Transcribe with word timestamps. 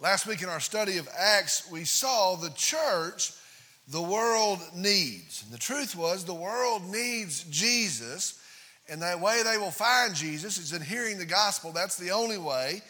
Last 0.00 0.28
week 0.28 0.42
in 0.42 0.48
our 0.48 0.60
study 0.60 0.98
of 0.98 1.08
Acts, 1.18 1.68
we 1.72 1.84
saw 1.84 2.36
the 2.36 2.50
church 2.50 3.32
the 3.88 4.00
world 4.00 4.60
needs. 4.72 5.42
And 5.42 5.52
the 5.52 5.58
truth 5.58 5.96
was, 5.96 6.24
the 6.24 6.32
world 6.32 6.84
needs 6.88 7.42
Jesus, 7.50 8.40
and 8.88 9.02
the 9.02 9.18
way 9.20 9.42
they 9.42 9.58
will 9.58 9.72
find 9.72 10.14
Jesus 10.14 10.56
is 10.56 10.72
in 10.72 10.82
hearing 10.82 11.18
the 11.18 11.26
gospel. 11.26 11.72
That's 11.72 11.98
the 11.98 12.12
only 12.12 12.38
way. 12.38 12.80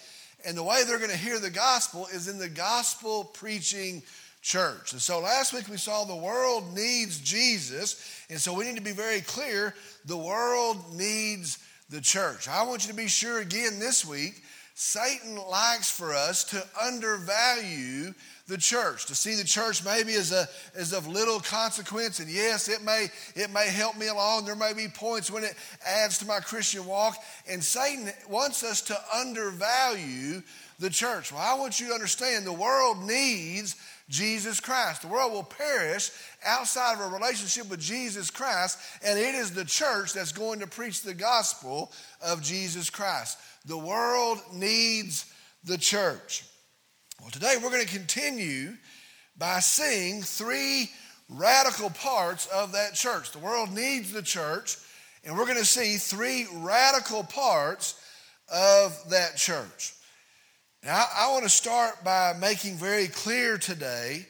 And 0.44 0.54
the 0.54 0.62
way 0.62 0.82
they're 0.84 0.98
going 0.98 1.10
to 1.10 1.16
hear 1.16 1.38
the 1.38 1.48
gospel 1.48 2.06
is 2.12 2.28
in 2.28 2.36
the 2.36 2.48
gospel 2.48 3.24
preaching 3.24 4.02
church. 4.42 4.92
And 4.92 5.00
so 5.00 5.20
last 5.20 5.54
week 5.54 5.68
we 5.68 5.78
saw 5.78 6.04
the 6.04 6.14
world 6.14 6.74
needs 6.74 7.18
Jesus, 7.20 8.04
and 8.28 8.38
so 8.38 8.52
we 8.52 8.66
need 8.66 8.76
to 8.76 8.82
be 8.82 8.92
very 8.92 9.22
clear 9.22 9.74
the 10.04 10.18
world 10.18 10.76
needs 10.94 11.58
the 11.88 12.02
church. 12.02 12.48
I 12.48 12.64
want 12.64 12.84
you 12.84 12.90
to 12.90 12.96
be 12.96 13.08
sure 13.08 13.40
again 13.40 13.78
this 13.78 14.04
week 14.04 14.42
Satan 14.80 15.34
likes 15.34 15.90
for 15.90 16.14
us 16.14 16.44
to 16.44 16.64
undervalue 16.80 18.14
the 18.46 18.56
church, 18.56 19.06
to 19.06 19.14
see 19.16 19.34
the 19.34 19.42
church 19.42 19.84
maybe 19.84 20.14
as, 20.14 20.30
a, 20.30 20.46
as 20.76 20.92
of 20.92 21.08
little 21.08 21.40
consequence. 21.40 22.20
And 22.20 22.30
yes, 22.30 22.68
it 22.68 22.84
may, 22.84 23.08
it 23.34 23.50
may 23.50 23.66
help 23.66 23.98
me 23.98 24.06
along. 24.06 24.44
There 24.44 24.54
may 24.54 24.74
be 24.74 24.86
points 24.86 25.32
when 25.32 25.42
it 25.42 25.56
adds 25.84 26.18
to 26.18 26.26
my 26.26 26.38
Christian 26.38 26.86
walk. 26.86 27.16
And 27.50 27.62
Satan 27.62 28.08
wants 28.30 28.62
us 28.62 28.80
to 28.82 28.96
undervalue 29.12 30.42
the 30.78 30.90
church. 30.90 31.32
Well, 31.32 31.42
I 31.42 31.58
want 31.58 31.80
you 31.80 31.88
to 31.88 31.94
understand 31.94 32.46
the 32.46 32.52
world 32.52 33.02
needs 33.02 33.74
Jesus 34.08 34.60
Christ. 34.60 35.02
The 35.02 35.08
world 35.08 35.32
will 35.32 35.42
perish 35.42 36.12
outside 36.46 36.94
of 36.94 37.00
a 37.00 37.14
relationship 37.14 37.68
with 37.68 37.80
Jesus 37.80 38.30
Christ, 38.30 38.78
and 39.04 39.18
it 39.18 39.34
is 39.34 39.50
the 39.50 39.64
church 39.64 40.14
that's 40.14 40.32
going 40.32 40.60
to 40.60 40.68
preach 40.68 41.02
the 41.02 41.14
gospel 41.14 41.92
of 42.22 42.42
Jesus 42.42 42.90
Christ. 42.90 43.38
The 43.64 43.78
world 43.78 44.40
needs 44.52 45.26
the 45.64 45.78
church. 45.78 46.44
Well, 47.20 47.30
today 47.30 47.56
we're 47.62 47.70
going 47.70 47.84
to 47.84 47.92
continue 47.92 48.74
by 49.36 49.60
seeing 49.60 50.22
three 50.22 50.90
radical 51.28 51.90
parts 51.90 52.46
of 52.46 52.72
that 52.72 52.94
church. 52.94 53.32
The 53.32 53.38
world 53.38 53.72
needs 53.72 54.12
the 54.12 54.22
church, 54.22 54.76
and 55.24 55.36
we're 55.36 55.46
going 55.46 55.58
to 55.58 55.64
see 55.64 55.96
three 55.96 56.46
radical 56.54 57.24
parts 57.24 58.00
of 58.52 58.96
that 59.10 59.36
church. 59.36 59.94
Now, 60.82 61.04
I 61.16 61.30
want 61.32 61.42
to 61.42 61.50
start 61.50 62.04
by 62.04 62.34
making 62.40 62.76
very 62.76 63.08
clear 63.08 63.58
today 63.58 64.26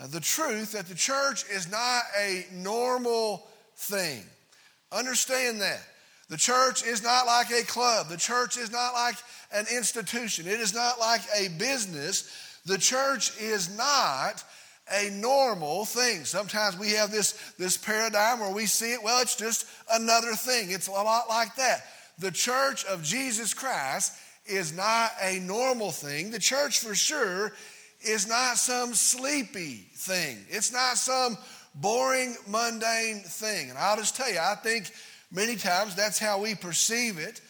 uh, 0.00 0.06
the 0.06 0.20
truth 0.20 0.72
that 0.72 0.86
the 0.86 0.94
church 0.94 1.44
is 1.50 1.70
not 1.70 2.02
a 2.18 2.46
normal 2.52 3.46
thing. 3.76 4.22
Understand 4.92 5.60
that. 5.60 5.82
The 6.30 6.36
church 6.36 6.84
is 6.84 7.02
not 7.02 7.26
like 7.26 7.50
a 7.50 7.64
club. 7.64 8.08
The 8.08 8.16
church 8.16 8.56
is 8.56 8.70
not 8.70 8.94
like 8.94 9.16
an 9.52 9.66
institution. 9.76 10.46
It 10.46 10.60
is 10.60 10.72
not 10.72 11.00
like 11.00 11.22
a 11.36 11.48
business. 11.58 12.30
The 12.64 12.78
church 12.78 13.36
is 13.40 13.76
not 13.76 14.44
a 14.92 15.10
normal 15.10 15.84
thing. 15.84 16.24
Sometimes 16.24 16.78
we 16.78 16.92
have 16.92 17.10
this, 17.10 17.32
this 17.58 17.76
paradigm 17.76 18.38
where 18.38 18.52
we 18.52 18.66
see 18.66 18.92
it, 18.92 19.02
well, 19.02 19.20
it's 19.20 19.34
just 19.34 19.66
another 19.92 20.34
thing. 20.34 20.70
It's 20.70 20.86
a 20.86 20.92
lot 20.92 21.28
like 21.28 21.56
that. 21.56 21.82
The 22.20 22.30
church 22.30 22.84
of 22.84 23.02
Jesus 23.02 23.52
Christ 23.52 24.12
is 24.46 24.76
not 24.76 25.10
a 25.20 25.40
normal 25.40 25.90
thing. 25.90 26.30
The 26.30 26.38
church, 26.38 26.78
for 26.78 26.94
sure, 26.94 27.52
is 28.02 28.28
not 28.28 28.56
some 28.56 28.94
sleepy 28.94 29.86
thing. 29.94 30.38
It's 30.48 30.72
not 30.72 30.96
some 30.96 31.36
boring, 31.74 32.36
mundane 32.46 33.20
thing. 33.20 33.70
And 33.70 33.78
I'll 33.78 33.96
just 33.96 34.16
tell 34.16 34.30
you, 34.30 34.38
I 34.38 34.54
think 34.54 34.92
Many 35.32 35.56
times 35.56 35.94
that's 35.94 36.18
how 36.18 36.40
we 36.40 36.54
perceive 36.54 37.18
it. 37.18 37.40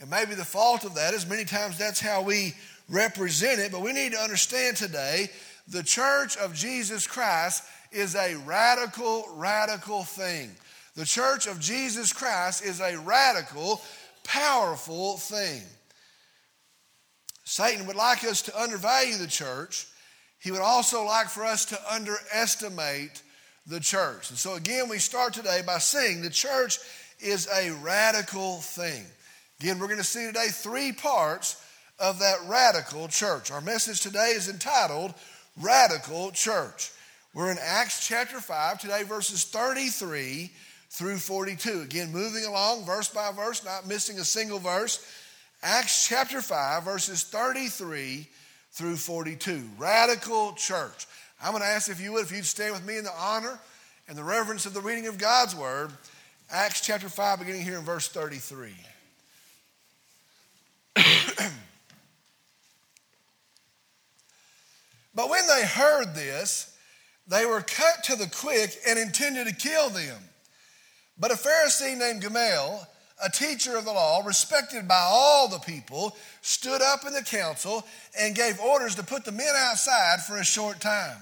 And 0.00 0.10
maybe 0.10 0.34
the 0.34 0.44
fault 0.44 0.84
of 0.84 0.94
that 0.94 1.14
is 1.14 1.26
many 1.26 1.44
times 1.44 1.78
that's 1.78 2.00
how 2.00 2.22
we 2.22 2.54
represent 2.88 3.60
it. 3.60 3.72
But 3.72 3.82
we 3.82 3.92
need 3.92 4.12
to 4.12 4.18
understand 4.18 4.76
today 4.76 5.30
the 5.66 5.82
church 5.82 6.36
of 6.36 6.54
Jesus 6.54 7.06
Christ 7.06 7.62
is 7.92 8.14
a 8.14 8.36
radical, 8.46 9.26
radical 9.34 10.04
thing. 10.04 10.50
The 10.94 11.04
church 11.04 11.46
of 11.46 11.60
Jesus 11.60 12.12
Christ 12.12 12.64
is 12.64 12.80
a 12.80 12.96
radical, 12.98 13.80
powerful 14.24 15.16
thing. 15.16 15.62
Satan 17.44 17.86
would 17.86 17.96
like 17.96 18.24
us 18.24 18.42
to 18.42 18.60
undervalue 18.60 19.16
the 19.16 19.26
church. 19.26 19.86
He 20.38 20.50
would 20.50 20.60
also 20.60 21.04
like 21.04 21.28
for 21.28 21.44
us 21.44 21.64
to 21.66 21.78
underestimate 21.90 23.22
the 23.66 23.80
church. 23.80 24.30
And 24.30 24.38
so, 24.38 24.54
again, 24.54 24.88
we 24.88 24.98
start 24.98 25.34
today 25.34 25.62
by 25.66 25.78
saying 25.78 26.22
the 26.22 26.30
church 26.30 26.78
is 27.20 27.48
a 27.48 27.70
radical 27.82 28.56
thing. 28.56 29.04
Again, 29.60 29.78
we're 29.78 29.86
going 29.86 29.98
to 29.98 30.04
see 30.04 30.26
today 30.26 30.48
three 30.48 30.92
parts 30.92 31.62
of 31.98 32.20
that 32.20 32.38
radical 32.46 33.08
church. 33.08 33.50
Our 33.50 33.60
message 33.60 34.00
today 34.00 34.32
is 34.36 34.48
entitled 34.48 35.14
Radical 35.60 36.30
Church. 36.30 36.92
We're 37.34 37.50
in 37.50 37.58
Acts 37.60 38.06
chapter 38.06 38.40
5, 38.40 38.80
today 38.80 39.02
verses 39.02 39.44
33 39.44 40.50
through 40.90 41.18
42. 41.18 41.80
Again, 41.80 42.12
moving 42.12 42.44
along 42.44 42.84
verse 42.84 43.08
by 43.08 43.32
verse, 43.32 43.64
not 43.64 43.86
missing 43.86 44.18
a 44.18 44.24
single 44.24 44.60
verse. 44.60 45.04
Acts 45.62 46.06
chapter 46.06 46.40
5, 46.40 46.84
verses 46.84 47.24
33 47.24 48.28
through 48.72 48.96
42. 48.96 49.68
Radical 49.76 50.52
church. 50.52 51.06
I'm 51.42 51.50
going 51.50 51.62
to 51.62 51.68
ask 51.68 51.90
if 51.90 52.00
you 52.00 52.12
would, 52.12 52.24
if 52.24 52.32
you'd 52.32 52.46
stand 52.46 52.74
with 52.74 52.86
me 52.86 52.96
in 52.96 53.04
the 53.04 53.12
honor 53.18 53.58
and 54.08 54.16
the 54.16 54.24
reverence 54.24 54.66
of 54.66 54.74
the 54.74 54.80
reading 54.80 55.08
of 55.08 55.18
God's 55.18 55.56
word. 55.56 55.90
Acts 56.50 56.80
chapter 56.80 57.10
5, 57.10 57.40
beginning 57.40 57.62
here 57.62 57.76
in 57.76 57.84
verse 57.84 58.08
33. 58.08 58.72
but 65.14 65.28
when 65.28 65.46
they 65.46 65.66
heard 65.66 66.14
this, 66.14 66.74
they 67.26 67.44
were 67.44 67.60
cut 67.60 68.02
to 68.04 68.16
the 68.16 68.30
quick 68.34 68.78
and 68.88 68.98
intended 68.98 69.46
to 69.46 69.54
kill 69.54 69.90
them. 69.90 70.16
But 71.18 71.32
a 71.32 71.34
Pharisee 71.34 71.98
named 71.98 72.22
Gamaliel, 72.22 72.86
a 73.22 73.28
teacher 73.28 73.76
of 73.76 73.84
the 73.84 73.92
law, 73.92 74.22
respected 74.24 74.88
by 74.88 75.02
all 75.06 75.48
the 75.48 75.58
people, 75.58 76.16
stood 76.40 76.80
up 76.80 77.06
in 77.06 77.12
the 77.12 77.22
council 77.22 77.84
and 78.18 78.34
gave 78.34 78.58
orders 78.58 78.94
to 78.94 79.02
put 79.02 79.26
the 79.26 79.32
men 79.32 79.52
outside 79.54 80.20
for 80.26 80.38
a 80.38 80.44
short 80.44 80.80
time. 80.80 81.18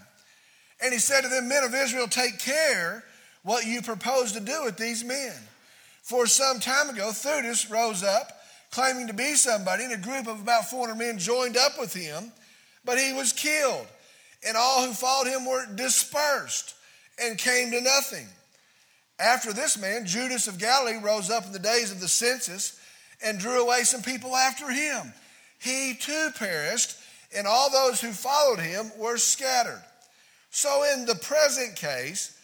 And 0.81 0.93
he 0.93 1.01
said 1.01 1.23
to 1.23 1.29
them, 1.29 1.49
Men 1.49 1.65
of 1.65 1.75
Israel, 1.75 2.07
take 2.07 2.39
care 2.39 3.03
what 3.47 3.65
you 3.65 3.81
propose 3.81 4.33
to 4.33 4.41
do 4.41 4.65
with 4.65 4.77
these 4.77 5.05
men. 5.05 5.33
For 6.03 6.27
some 6.27 6.59
time 6.59 6.91
ago, 6.91 7.11
Theudas 7.13 7.71
rose 7.71 8.03
up, 8.03 8.33
claiming 8.73 9.07
to 9.07 9.15
be 9.15 9.35
somebody, 9.35 9.85
and 9.85 9.93
a 9.93 9.97
group 9.97 10.27
of 10.27 10.41
about 10.41 10.69
400 10.69 10.97
men 10.97 11.19
joined 11.19 11.57
up 11.57 11.79
with 11.79 11.95
him, 11.95 12.33
but 12.85 12.99
he 12.99 13.13
was 13.13 13.33
killed, 13.33 13.87
and 14.47 14.57
all 14.57 14.85
who 14.85 14.93
followed 14.93 15.29
him 15.29 15.47
were 15.47 15.65
dispersed 15.77 16.75
and 17.23 17.39
came 17.39 17.71
to 17.71 17.81
nothing. 17.81 18.27
After 19.21 19.53
this 19.53 19.79
man, 19.79 20.07
Judas 20.07 20.49
of 20.49 20.59
Galilee 20.59 20.99
rose 21.01 21.31
up 21.31 21.47
in 21.47 21.53
the 21.53 21.61
days 21.61 21.93
of 21.93 22.01
the 22.01 22.09
census 22.09 22.79
and 23.23 23.39
drew 23.39 23.63
away 23.63 23.85
some 23.85 24.03
people 24.03 24.35
after 24.35 24.69
him. 24.69 25.15
He 25.61 25.95
too 25.95 26.31
perished, 26.37 26.97
and 27.35 27.47
all 27.47 27.71
those 27.71 28.01
who 28.01 28.11
followed 28.11 28.59
him 28.59 28.91
were 28.99 29.19
scattered. 29.19 29.83
So, 30.51 30.85
in 30.93 31.07
the 31.07 31.15
present 31.15 31.77
case, 31.77 32.36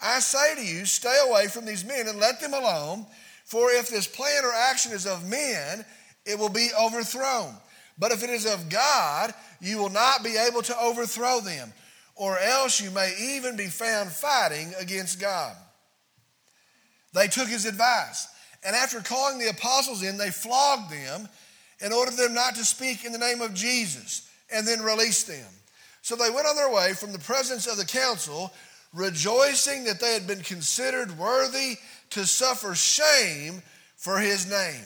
I 0.00 0.20
say 0.20 0.54
to 0.54 0.64
you, 0.64 0.84
stay 0.84 1.16
away 1.28 1.48
from 1.48 1.64
these 1.64 1.84
men 1.84 2.06
and 2.06 2.18
let 2.18 2.40
them 2.40 2.54
alone, 2.54 3.06
for 3.44 3.70
if 3.70 3.88
this 3.88 4.06
plan 4.06 4.44
or 4.44 4.52
action 4.52 4.92
is 4.92 5.06
of 5.06 5.28
men, 5.28 5.84
it 6.24 6.38
will 6.38 6.50
be 6.50 6.70
overthrown. 6.80 7.54
But 7.98 8.12
if 8.12 8.22
it 8.22 8.30
is 8.30 8.46
of 8.46 8.68
God, 8.68 9.34
you 9.60 9.78
will 9.78 9.90
not 9.90 10.22
be 10.22 10.36
able 10.36 10.62
to 10.62 10.78
overthrow 10.78 11.40
them, 11.40 11.72
or 12.14 12.38
else 12.38 12.80
you 12.80 12.90
may 12.90 13.14
even 13.36 13.56
be 13.56 13.66
found 13.66 14.10
fighting 14.10 14.72
against 14.78 15.20
God. 15.20 15.56
They 17.12 17.26
took 17.26 17.48
his 17.48 17.64
advice, 17.64 18.28
and 18.64 18.76
after 18.76 19.00
calling 19.00 19.38
the 19.38 19.48
apostles 19.48 20.02
in, 20.02 20.16
they 20.16 20.30
flogged 20.30 20.92
them 20.92 21.28
and 21.80 21.92
ordered 21.92 22.16
them 22.16 22.34
not 22.34 22.54
to 22.56 22.64
speak 22.64 23.04
in 23.04 23.12
the 23.12 23.18
name 23.18 23.40
of 23.40 23.54
Jesus, 23.54 24.28
and 24.52 24.66
then 24.66 24.80
released 24.80 25.26
them. 25.26 25.46
So 26.02 26.16
they 26.16 26.30
went 26.30 26.46
on 26.46 26.56
their 26.56 26.72
way 26.72 26.92
from 26.94 27.12
the 27.12 27.18
presence 27.18 27.66
of 27.66 27.76
the 27.76 27.84
council 27.84 28.52
rejoicing 28.92 29.84
that 29.84 30.00
they 30.00 30.14
had 30.14 30.26
been 30.26 30.40
considered 30.40 31.18
worthy 31.18 31.76
to 32.10 32.26
suffer 32.26 32.74
shame 32.74 33.62
for 33.96 34.18
his 34.18 34.48
name. 34.48 34.84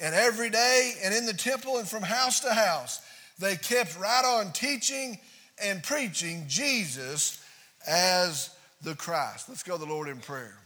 And 0.00 0.14
every 0.14 0.50
day, 0.50 0.94
and 1.04 1.14
in 1.14 1.26
the 1.26 1.34
temple 1.34 1.78
and 1.78 1.88
from 1.88 2.02
house 2.02 2.40
to 2.40 2.52
house, 2.52 3.00
they 3.38 3.56
kept 3.56 3.98
right 3.98 4.24
on 4.24 4.52
teaching 4.52 5.18
and 5.62 5.82
preaching 5.82 6.44
Jesus 6.48 7.42
as 7.86 8.50
the 8.82 8.94
Christ. 8.94 9.48
Let's 9.48 9.62
go 9.62 9.78
to 9.78 9.84
the 9.84 9.90
Lord 9.90 10.08
in 10.08 10.18
prayer. 10.18 10.56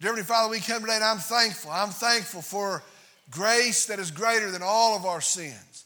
Dear 0.00 0.10
Heavenly 0.10 0.24
Father, 0.24 0.50
we 0.50 0.60
come 0.60 0.82
today 0.82 0.96
and 0.96 1.04
I'm 1.04 1.18
thankful. 1.18 1.70
I'm 1.70 1.90
thankful 1.90 2.42
for 2.42 2.82
grace 3.30 3.86
that 3.86 3.98
is 3.98 4.10
greater 4.10 4.50
than 4.50 4.62
all 4.62 4.96
of 4.96 5.04
our 5.06 5.20
sins. 5.20 5.84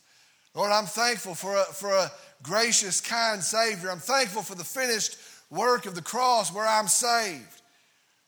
Lord, 0.54 0.72
I'm 0.72 0.86
thankful 0.86 1.34
for 1.34 1.54
a, 1.56 1.64
for 1.64 1.90
a 1.94 2.10
gracious, 2.42 3.00
kind 3.00 3.42
Savior. 3.42 3.90
I'm 3.90 3.98
thankful 3.98 4.42
for 4.42 4.54
the 4.54 4.64
finished 4.64 5.16
work 5.50 5.86
of 5.86 5.94
the 5.94 6.02
cross 6.02 6.52
where 6.52 6.66
I'm 6.66 6.88
saved, 6.88 7.62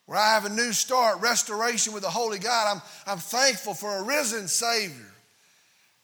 where 0.06 0.18
I 0.18 0.34
have 0.34 0.44
a 0.44 0.50
new 0.50 0.72
start, 0.72 1.20
restoration 1.20 1.92
with 1.92 2.02
the 2.02 2.10
Holy 2.10 2.38
God. 2.38 2.76
I'm, 2.76 2.82
I'm 3.06 3.18
thankful 3.18 3.74
for 3.74 3.98
a 3.98 4.02
risen 4.02 4.48
Savior. 4.48 5.06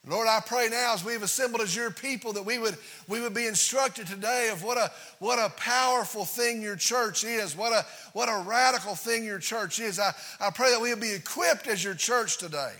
Lord, 0.09 0.27
I 0.29 0.39
pray 0.39 0.69
now 0.69 0.93
as 0.93 1.03
we've 1.03 1.21
assembled 1.21 1.61
as 1.61 1.75
your 1.75 1.91
people 1.91 2.31
that 2.33 2.45
we 2.45 2.59
would, 2.59 2.77
we 3.09 3.19
would 3.19 3.33
be 3.33 3.45
instructed 3.45 4.07
today 4.07 4.49
of 4.53 4.63
what 4.63 4.77
a, 4.77 4.89
what 5.19 5.37
a 5.37 5.49
powerful 5.57 6.23
thing 6.23 6.61
your 6.61 6.77
church 6.77 7.25
is, 7.25 7.57
what 7.57 7.73
a, 7.73 7.85
what 8.13 8.29
a 8.29 8.43
radical 8.47 8.95
thing 8.95 9.25
your 9.25 9.39
church 9.39 9.79
is. 9.79 9.99
I, 9.99 10.13
I 10.39 10.49
pray 10.51 10.71
that 10.71 10.79
we 10.79 10.91
would 10.91 11.01
be 11.01 11.13
equipped 11.13 11.67
as 11.67 11.83
your 11.83 11.93
church 11.93 12.37
today. 12.37 12.71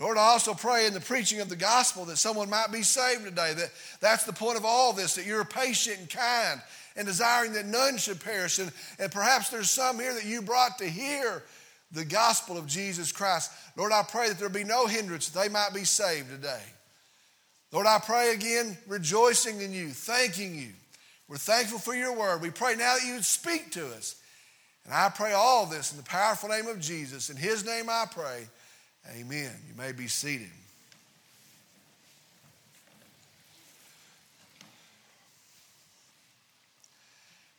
Lord, 0.00 0.16
I 0.16 0.22
also 0.22 0.54
pray 0.54 0.86
in 0.86 0.94
the 0.94 1.00
preaching 1.00 1.40
of 1.40 1.50
the 1.50 1.56
gospel 1.56 2.06
that 2.06 2.16
someone 2.16 2.48
might 2.48 2.72
be 2.72 2.82
saved 2.82 3.24
today. 3.24 3.52
That 3.52 3.70
that's 4.00 4.24
the 4.24 4.32
point 4.32 4.56
of 4.56 4.64
all 4.64 4.94
this, 4.94 5.14
that 5.16 5.26
you're 5.26 5.44
patient 5.44 5.98
and 5.98 6.08
kind 6.08 6.62
and 6.96 7.06
desiring 7.06 7.52
that 7.52 7.66
none 7.66 7.98
should 7.98 8.18
perish. 8.18 8.58
And, 8.58 8.72
and 8.98 9.12
perhaps 9.12 9.50
there's 9.50 9.70
some 9.70 9.98
here 9.98 10.14
that 10.14 10.24
you 10.24 10.40
brought 10.40 10.78
to 10.78 10.86
hear 10.86 11.42
the 11.92 12.06
gospel 12.06 12.56
of 12.56 12.66
Jesus 12.66 13.12
Christ. 13.12 13.52
Lord, 13.76 13.92
I 13.92 14.02
pray 14.02 14.28
that 14.28 14.38
there 14.38 14.48
be 14.48 14.64
no 14.64 14.86
hindrance, 14.86 15.28
that 15.28 15.38
they 15.38 15.50
might 15.50 15.74
be 15.74 15.84
saved 15.84 16.30
today. 16.30 16.62
Lord, 17.70 17.86
I 17.86 17.98
pray 17.98 18.32
again, 18.32 18.78
rejoicing 18.88 19.60
in 19.60 19.72
you, 19.72 19.90
thanking 19.90 20.54
you. 20.54 20.70
We're 21.28 21.36
thankful 21.36 21.78
for 21.78 21.94
your 21.94 22.16
word. 22.16 22.40
We 22.40 22.50
pray 22.50 22.74
now 22.74 22.94
that 22.94 23.06
you 23.06 23.14
would 23.14 23.24
speak 23.24 23.70
to 23.72 23.86
us. 23.88 24.16
And 24.86 24.94
I 24.94 25.10
pray 25.10 25.32
all 25.32 25.66
this 25.66 25.92
in 25.92 25.98
the 25.98 26.04
powerful 26.04 26.48
name 26.48 26.66
of 26.68 26.80
Jesus. 26.80 27.28
In 27.28 27.36
his 27.36 27.66
name 27.66 27.90
I 27.90 28.06
pray. 28.10 28.46
Amen. 29.08 29.50
You 29.68 29.74
may 29.76 29.92
be 29.92 30.06
seated. 30.06 30.50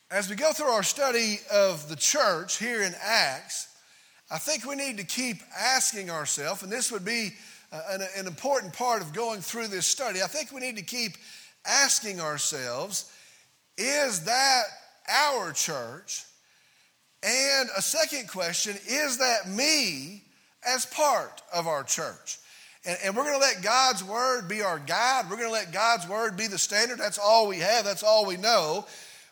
As 0.09 0.29
we 0.29 0.35
go 0.35 0.51
through 0.51 0.67
our 0.67 0.83
study 0.83 1.39
of 1.51 1.87
the 1.87 1.95
church 1.95 2.57
here 2.57 2.81
in 2.81 2.93
Acts, 3.01 3.67
I 4.29 4.37
think 4.37 4.65
we 4.65 4.75
need 4.75 4.97
to 4.97 5.05
keep 5.05 5.37
asking 5.57 6.09
ourselves, 6.09 6.63
and 6.63 6.71
this 6.71 6.91
would 6.91 7.05
be 7.05 7.31
uh, 7.71 7.81
an, 7.91 8.01
an 8.17 8.27
important 8.27 8.73
part 8.73 9.01
of 9.01 9.13
going 9.13 9.39
through 9.39 9.67
this 9.67 9.87
study. 9.87 10.21
I 10.21 10.27
think 10.27 10.51
we 10.51 10.59
need 10.59 10.77
to 10.77 10.83
keep 10.83 11.13
asking 11.65 12.19
ourselves 12.19 13.11
is 13.77 14.25
that 14.25 14.63
our 15.09 15.51
church? 15.53 16.23
And 17.23 17.69
a 17.75 17.81
second 17.81 18.27
question 18.27 18.75
is 18.87 19.17
that 19.17 19.47
me 19.47 20.23
as 20.65 20.85
part 20.85 21.41
of 21.53 21.67
our 21.67 21.83
church? 21.83 22.37
And, 22.85 22.97
and 23.03 23.15
we're 23.15 23.23
going 23.23 23.39
to 23.39 23.45
let 23.45 23.61
God's 23.61 24.03
word 24.03 24.47
be 24.47 24.61
our 24.61 24.79
guide. 24.79 25.25
We're 25.29 25.37
going 25.37 25.49
to 25.49 25.53
let 25.53 25.71
God's 25.71 26.07
word 26.07 26.37
be 26.37 26.47
the 26.47 26.57
standard. 26.57 26.97
That's 26.97 27.19
all 27.19 27.47
we 27.47 27.57
have, 27.59 27.85
that's 27.85 28.03
all 28.03 28.25
we 28.25 28.37
know. 28.37 28.85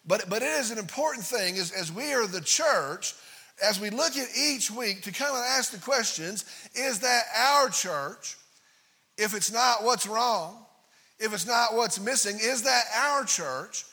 But, 0.05 0.29
but 0.29 0.41
it 0.41 0.59
is 0.59 0.71
an 0.71 0.77
important 0.77 1.25
thing 1.25 1.57
as, 1.57 1.71
as 1.71 1.91
we 1.91 2.13
are 2.13 2.25
the 2.25 2.41
church 2.41 3.13
as 3.61 3.79
we 3.79 3.89
look 3.89 4.17
at 4.17 4.27
each 4.37 4.71
week 4.71 5.01
to 5.03 5.11
come 5.11 5.35
and 5.35 5.43
ask 5.45 5.71
the 5.71 5.79
questions 5.79 6.45
is 6.75 6.99
that 6.99 7.23
our 7.37 7.69
church, 7.69 8.37
if 9.17 9.35
it's 9.35 9.51
not 9.51 9.83
what's 9.83 10.07
wrong, 10.07 10.65
if 11.19 11.33
it's 11.33 11.47
not 11.47 11.73
what's 11.73 11.99
missing, 11.99 12.37
is 12.41 12.63
that 12.63 12.83
our 12.95 13.25
church? 13.25 13.85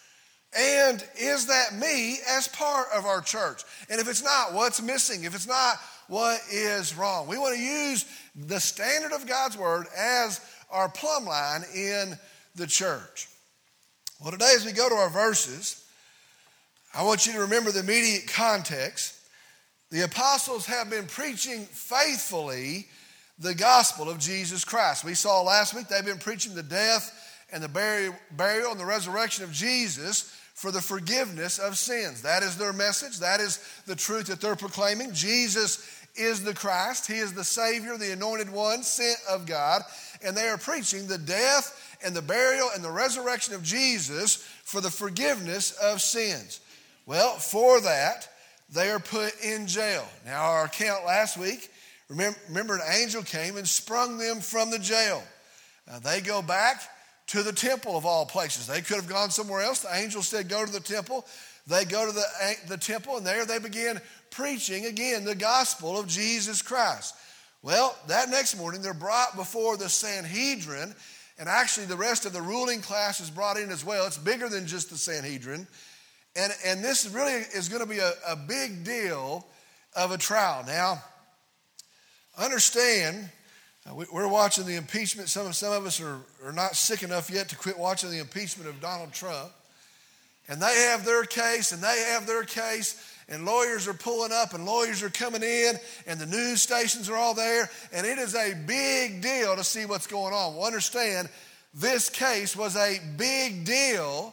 And 0.57 1.05
is 1.19 1.47
that 1.47 1.75
me 1.75 2.19
as 2.29 2.49
part 2.49 2.87
of 2.95 3.05
our 3.05 3.21
church? 3.21 3.65
And 3.91 4.01
if 4.01 4.09
it's 4.09 4.23
not, 4.23 4.55
what's 4.55 4.81
missing? 4.81 5.25
If 5.25 5.35
it's 5.35 5.49
not, 5.49 5.77
what 6.09 6.41
is 6.51 6.97
wrong? 6.97 7.27
We 7.27 7.39
want 7.39 7.57
to 7.57 7.63
use 7.63 8.05
the 8.35 8.61
standard 8.61 9.13
of 9.13 9.27
God's 9.27 9.57
word 9.57 9.87
as 9.97 10.41
our 10.71 10.89
plumb 10.89 11.27
line 11.27 11.65
in 11.75 12.19
the 12.55 12.67
church. 12.67 13.29
Well, 14.21 14.33
today, 14.33 14.53
as 14.57 14.65
we 14.65 14.73
go 14.73 14.89
to 14.89 14.95
our 14.95 15.11
verses, 15.11 15.85
I 16.95 17.03
want 17.05 17.27
you 17.27 17.35
to 17.35 17.41
remember 17.41 17.71
the 17.71 17.81
immediate 17.81 18.27
context. 18.29 19.15
The 19.91 20.05
apostles 20.05 20.67
have 20.67 20.91
been 20.91 21.07
preaching 21.07 21.65
faithfully 21.67 22.87
the 23.39 23.55
gospel 23.55 24.09
of 24.09 24.19
Jesus 24.19 24.65
Christ. 24.65 25.05
We 25.05 25.15
saw 25.15 25.43
last 25.43 25.75
week 25.75 25.89
they've 25.89 26.05
been 26.05 26.19
preaching 26.19 26.55
the 26.55 26.63
death 26.63 27.13
and 27.53 27.63
the 27.63 27.69
burial 27.69 28.71
and 28.71 28.81
the 28.81 28.87
resurrection 28.87 29.45
of 29.45 29.53
Jesus 29.53 30.35
for 30.55 30.71
the 30.71 30.81
forgiveness 30.81 31.59
of 31.59 31.77
sins. 31.77 32.23
That 32.23 32.43
is 32.43 32.57
their 32.57 32.73
message. 32.73 33.19
That 33.19 33.41
is 33.41 33.61
the 33.87 33.95
truth 33.95 34.29
that 34.29 34.41
they're 34.41 34.57
proclaiming. 34.57 35.13
Jesus 35.13 35.96
is 36.19 36.43
the 36.43 36.55
Christ. 36.55 37.07
He 37.07 37.19
is 37.19 37.33
the 37.33 37.45
Savior, 37.45 37.97
the 37.97 38.13
anointed 38.13 38.51
one, 38.51 38.83
sent 38.83 39.19
of 39.29 39.47
God. 39.47 39.83
And 40.25 40.37
they 40.37 40.49
are 40.49 40.59
preaching 40.59 41.07
the 41.07 41.19
death 41.19 41.97
and 42.05 42.15
the 42.15 42.23
burial 42.23 42.69
and 42.75 42.85
the 42.85 42.91
resurrection 42.91 43.55
of 43.55 43.63
Jesus 43.63 44.37
for 44.65 44.81
the 44.81 44.91
forgiveness 44.91 45.73
of 45.73 46.01
sins. 46.01 46.61
Well, 47.07 47.37
for 47.37 47.81
that, 47.81 48.29
they 48.73 48.91
are 48.91 48.99
put 48.99 49.41
in 49.43 49.67
jail. 49.67 50.07
Now, 50.25 50.43
our 50.43 50.65
account 50.65 51.05
last 51.05 51.39
week, 51.39 51.71
remember, 52.09 52.39
remember 52.49 52.75
an 52.77 52.83
angel 53.01 53.23
came 53.23 53.57
and 53.57 53.69
sprung 53.69 54.19
them 54.19 54.41
from 54.41 54.71
the 54.71 54.79
jail. 54.79 55.23
Now, 55.87 56.01
they 56.01 56.21
go 56.21 56.43
back 56.43 56.83
to 57.29 57.43
the 57.43 57.53
temple 57.53 57.97
of 57.97 58.07
all 58.07 58.27
places. 58.27 58.67
They 58.67 58.81
could 58.81 58.97
have 58.97 59.09
gone 59.09 59.31
somewhere 59.31 59.63
else. 59.63 59.81
The 59.81 59.95
angel 59.95 60.23
said, 60.23 60.49
Go 60.49 60.65
to 60.65 60.73
the 60.73 60.81
temple. 60.81 61.27
They 61.67 61.85
go 61.85 62.07
to 62.07 62.13
the, 62.13 62.25
the 62.69 62.77
temple, 62.77 63.17
and 63.17 63.27
there 63.27 63.45
they 63.45 63.59
begin 63.59 64.01
preaching 64.31 64.87
again 64.87 65.25
the 65.25 65.35
gospel 65.35 65.99
of 65.99 66.07
Jesus 66.07 66.63
Christ. 66.63 67.15
Well, 67.63 67.97
that 68.07 68.29
next 68.29 68.57
morning, 68.57 68.83
they're 68.83 68.95
brought 68.95 69.35
before 69.35 69.77
the 69.77 69.89
Sanhedrin, 69.89 70.95
and 71.39 71.49
actually, 71.49 71.87
the 71.87 71.97
rest 71.97 72.25
of 72.25 72.33
the 72.33 72.41
ruling 72.41 72.81
class 72.81 73.21
is 73.21 73.29
brought 73.29 73.59
in 73.59 73.71
as 73.71 73.85
well. 73.85 74.07
It's 74.07 74.17
bigger 74.17 74.49
than 74.49 74.67
just 74.67 74.89
the 74.89 74.97
Sanhedrin. 74.97 75.67
And, 76.35 76.53
and 76.65 76.83
this 76.83 77.09
really 77.11 77.33
is 77.33 77.69
going 77.69 77.83
to 77.83 77.89
be 77.89 77.99
a, 77.99 78.13
a 78.27 78.37
big 78.37 78.85
deal 78.85 79.47
of 79.95 80.13
a 80.13 80.19
trial. 80.19 80.65
Now, 80.67 81.03
understand, 82.39 83.29
uh, 83.87 83.95
we're 84.13 84.29
watching 84.29 84.67
the 84.67 84.77
impeachment. 84.77 85.29
Some, 85.29 85.53
some 85.53 85.73
of 85.73 85.85
us 85.85 86.01
are, 86.01 86.21
are 86.45 86.53
not 86.53 86.75
sick 86.75 87.03
enough 87.03 87.31
yet 87.31 87.49
to 87.51 87.57
quit 87.57 87.79
watching 87.79 88.11
the 88.11 88.19
impeachment 88.19 88.69
of 88.69 88.81
Donald 88.81 89.13
Trump. 89.13 89.51
And 90.49 90.61
they 90.61 90.75
have 90.91 91.05
their 91.05 91.25
case, 91.25 91.73
and 91.73 91.83
they 91.83 91.99
have 92.13 92.27
their 92.27 92.45
case, 92.45 93.03
and 93.29 93.45
lawyers 93.45 93.89
are 93.89 93.95
pulling 93.95 94.33
up, 94.33 94.55
and 94.55 94.65
lawyers 94.65 95.03
are 95.03 95.11
coming 95.11 95.43
in, 95.43 95.75
and 96.07 96.21
the 96.21 96.27
news 96.27 96.63
stations 96.63 97.09
are 97.09 97.17
all 97.17 97.35
there, 97.35 97.69
and 97.93 98.07
it 98.07 98.19
is 98.19 98.35
a 98.35 98.55
big 98.67 99.23
deal 99.23 99.57
to 99.57 99.65
see 99.65 99.87
what's 99.87 100.07
going 100.07 100.33
on. 100.33 100.55
Well, 100.55 100.65
understand, 100.65 101.29
this 101.75 102.09
case 102.09 102.55
was 102.55 102.77
a 102.77 103.01
big 103.17 103.65
deal 103.65 104.33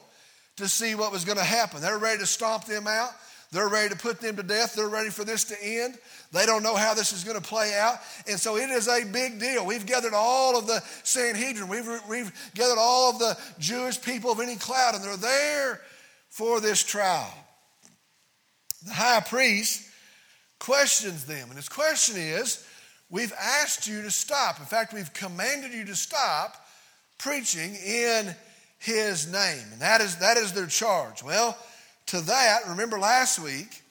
to 0.58 0.68
see 0.68 0.94
what 0.94 1.12
was 1.12 1.26
going 1.26 1.40
to 1.40 1.44
happen. 1.44 1.82
They're 1.82 1.98
ready 1.98 2.20
to 2.20 2.28
stomp 2.28 2.66
them 2.66 2.86
out. 2.88 3.10
They're 3.52 3.70
ready 3.70 3.90
to 3.90 3.96
put 3.96 4.20
them 4.20 4.36
to 4.36 4.44
death. 4.44 4.76
They're 4.76 4.90
ready 4.90 5.10
for 5.10 5.24
this 5.24 5.44
to 5.46 5.56
end. 5.64 5.98
They 6.32 6.46
don't 6.46 6.64
know 6.64 6.76
how 6.76 6.96
this 6.96 7.14
is 7.14 7.24
going 7.24 7.40
to 7.40 7.48
play 7.48 7.74
out. 7.78 7.98
And 8.28 8.40
so 8.40 8.58
it 8.58 8.72
is 8.72 8.88
a 8.88 9.06
big 9.06 9.40
deal. 9.40 9.64
We've 9.64 9.86
gathered 9.86 10.14
all 10.16 10.58
of 10.58 10.66
the 10.66 10.82
Sanhedrin, 11.04 11.68
we've, 11.68 11.88
we've 12.10 12.32
gathered 12.54 12.80
all 12.80 13.12
of 13.12 13.20
the 13.20 13.38
Jewish 13.60 14.02
people 14.02 14.32
of 14.32 14.40
any 14.40 14.56
cloud, 14.56 14.96
and 14.96 15.04
they're 15.04 15.18
there 15.18 15.82
for 16.34 16.60
this 16.60 16.84
trial. 16.84 17.32
The 18.86 18.94
high 18.94 19.22
priest 19.22 19.88
questions 20.60 21.26
them, 21.26 21.50
and 21.50 21.56
his 21.56 21.70
question 21.70 22.18
is 22.18 22.66
We've 23.10 23.34
asked 23.40 23.88
you 23.88 24.02
to 24.02 24.10
stop. 24.10 24.60
In 24.60 24.66
fact, 24.66 24.92
we've 24.92 25.14
commanded 25.14 25.72
you 25.72 25.86
to 25.86 25.96
stop 25.96 26.56
preaching 27.20 27.76
in 27.76 28.36
his 28.80 29.32
name. 29.32 29.66
And 29.72 29.80
that 29.82 30.02
is, 30.02 30.16
that 30.16 30.38
is 30.38 30.52
their 30.52 30.66
charge. 30.66 31.22
Well, 31.22 31.56
to 32.08 32.22
that, 32.22 32.62
remember 32.68 32.98
last 32.98 33.38
week, 33.38 33.84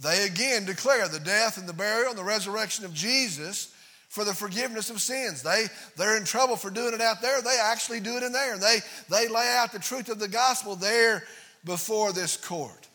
they 0.00 0.24
again 0.24 0.66
declare 0.66 1.08
the 1.08 1.18
death 1.18 1.58
and 1.58 1.68
the 1.68 1.72
burial 1.72 2.10
and 2.10 2.18
the 2.18 2.22
resurrection 2.22 2.84
of 2.84 2.94
Jesus 2.94 3.74
for 4.08 4.24
the 4.24 4.34
forgiveness 4.34 4.88
of 4.88 5.00
sins. 5.00 5.42
They, 5.42 5.66
they're 5.96 6.16
in 6.16 6.24
trouble 6.24 6.54
for 6.54 6.70
doing 6.70 6.94
it 6.94 7.00
out 7.00 7.20
there. 7.20 7.42
They 7.42 7.58
actually 7.60 7.98
do 7.98 8.16
it 8.16 8.22
in 8.22 8.30
there. 8.30 8.56
They, 8.56 8.78
they 9.10 9.26
lay 9.26 9.52
out 9.58 9.72
the 9.72 9.80
truth 9.80 10.08
of 10.08 10.20
the 10.20 10.28
gospel 10.28 10.76
there 10.76 11.24
before 11.64 12.12
this 12.12 12.36
court. 12.36 12.88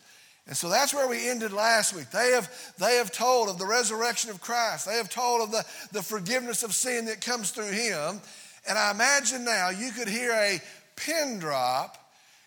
And 0.46 0.56
so 0.56 0.68
that's 0.68 0.92
where 0.92 1.08
we 1.08 1.28
ended 1.28 1.52
last 1.52 1.94
week. 1.94 2.10
They 2.10 2.32
have, 2.32 2.50
they 2.78 2.96
have 2.96 3.12
told 3.12 3.48
of 3.48 3.58
the 3.58 3.66
resurrection 3.66 4.30
of 4.30 4.40
Christ. 4.40 4.86
They 4.86 4.96
have 4.96 5.08
told 5.08 5.42
of 5.42 5.52
the, 5.52 5.64
the 5.92 6.02
forgiveness 6.02 6.62
of 6.62 6.74
sin 6.74 7.04
that 7.04 7.20
comes 7.20 7.52
through 7.52 7.70
him. 7.70 8.20
And 8.68 8.76
I 8.76 8.90
imagine 8.90 9.44
now 9.44 9.70
you 9.70 9.92
could 9.92 10.08
hear 10.08 10.32
a 10.32 10.60
pin 10.96 11.38
drop, 11.38 11.96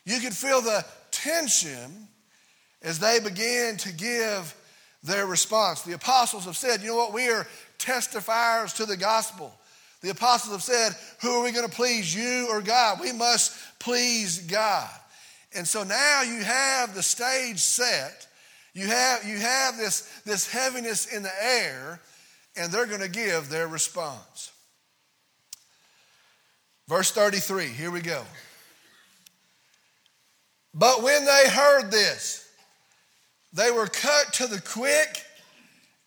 you 0.05 0.19
could 0.19 0.33
feel 0.33 0.61
the 0.61 0.85
tension 1.11 2.07
as 2.81 2.99
they 2.99 3.19
began 3.19 3.77
to 3.77 3.93
give 3.93 4.53
their 5.03 5.25
response. 5.25 5.81
The 5.83 5.93
apostles 5.93 6.45
have 6.45 6.57
said, 6.57 6.81
you 6.81 6.87
know 6.87 6.97
what, 6.97 7.13
we 7.13 7.29
are 7.29 7.47
testifiers 7.79 8.75
to 8.75 8.85
the 8.85 8.97
gospel. 8.97 9.53
The 10.01 10.09
apostles 10.09 10.51
have 10.51 10.63
said, 10.63 10.91
who 11.21 11.39
are 11.39 11.43
we 11.43 11.53
going 11.53 11.67
to 11.67 11.73
please, 11.73 12.13
you 12.13 12.47
or 12.49 12.61
God? 12.61 12.99
We 12.99 13.13
must 13.13 13.57
please 13.79 14.39
God. 14.39 14.89
And 15.55 15.67
so 15.67 15.83
now 15.83 16.21
you 16.21 16.43
have 16.43 16.95
the 16.95 17.03
stage 17.03 17.59
set. 17.59 18.27
You 18.73 18.87
have, 18.87 19.23
you 19.23 19.37
have 19.37 19.77
this, 19.77 20.09
this 20.25 20.47
heaviness 20.49 21.05
in 21.13 21.23
the 21.23 21.43
air, 21.43 21.99
and 22.55 22.71
they're 22.71 22.87
going 22.87 23.01
to 23.01 23.09
give 23.09 23.49
their 23.49 23.67
response. 23.67 24.51
Verse 26.87 27.11
33, 27.11 27.67
here 27.67 27.91
we 27.91 28.01
go. 28.01 28.23
But 30.73 31.03
when 31.03 31.25
they 31.25 31.49
heard 31.49 31.91
this, 31.91 32.49
they 33.53 33.69
were 33.69 33.87
cut 33.87 34.33
to 34.33 34.47
the 34.47 34.59
quick 34.59 35.23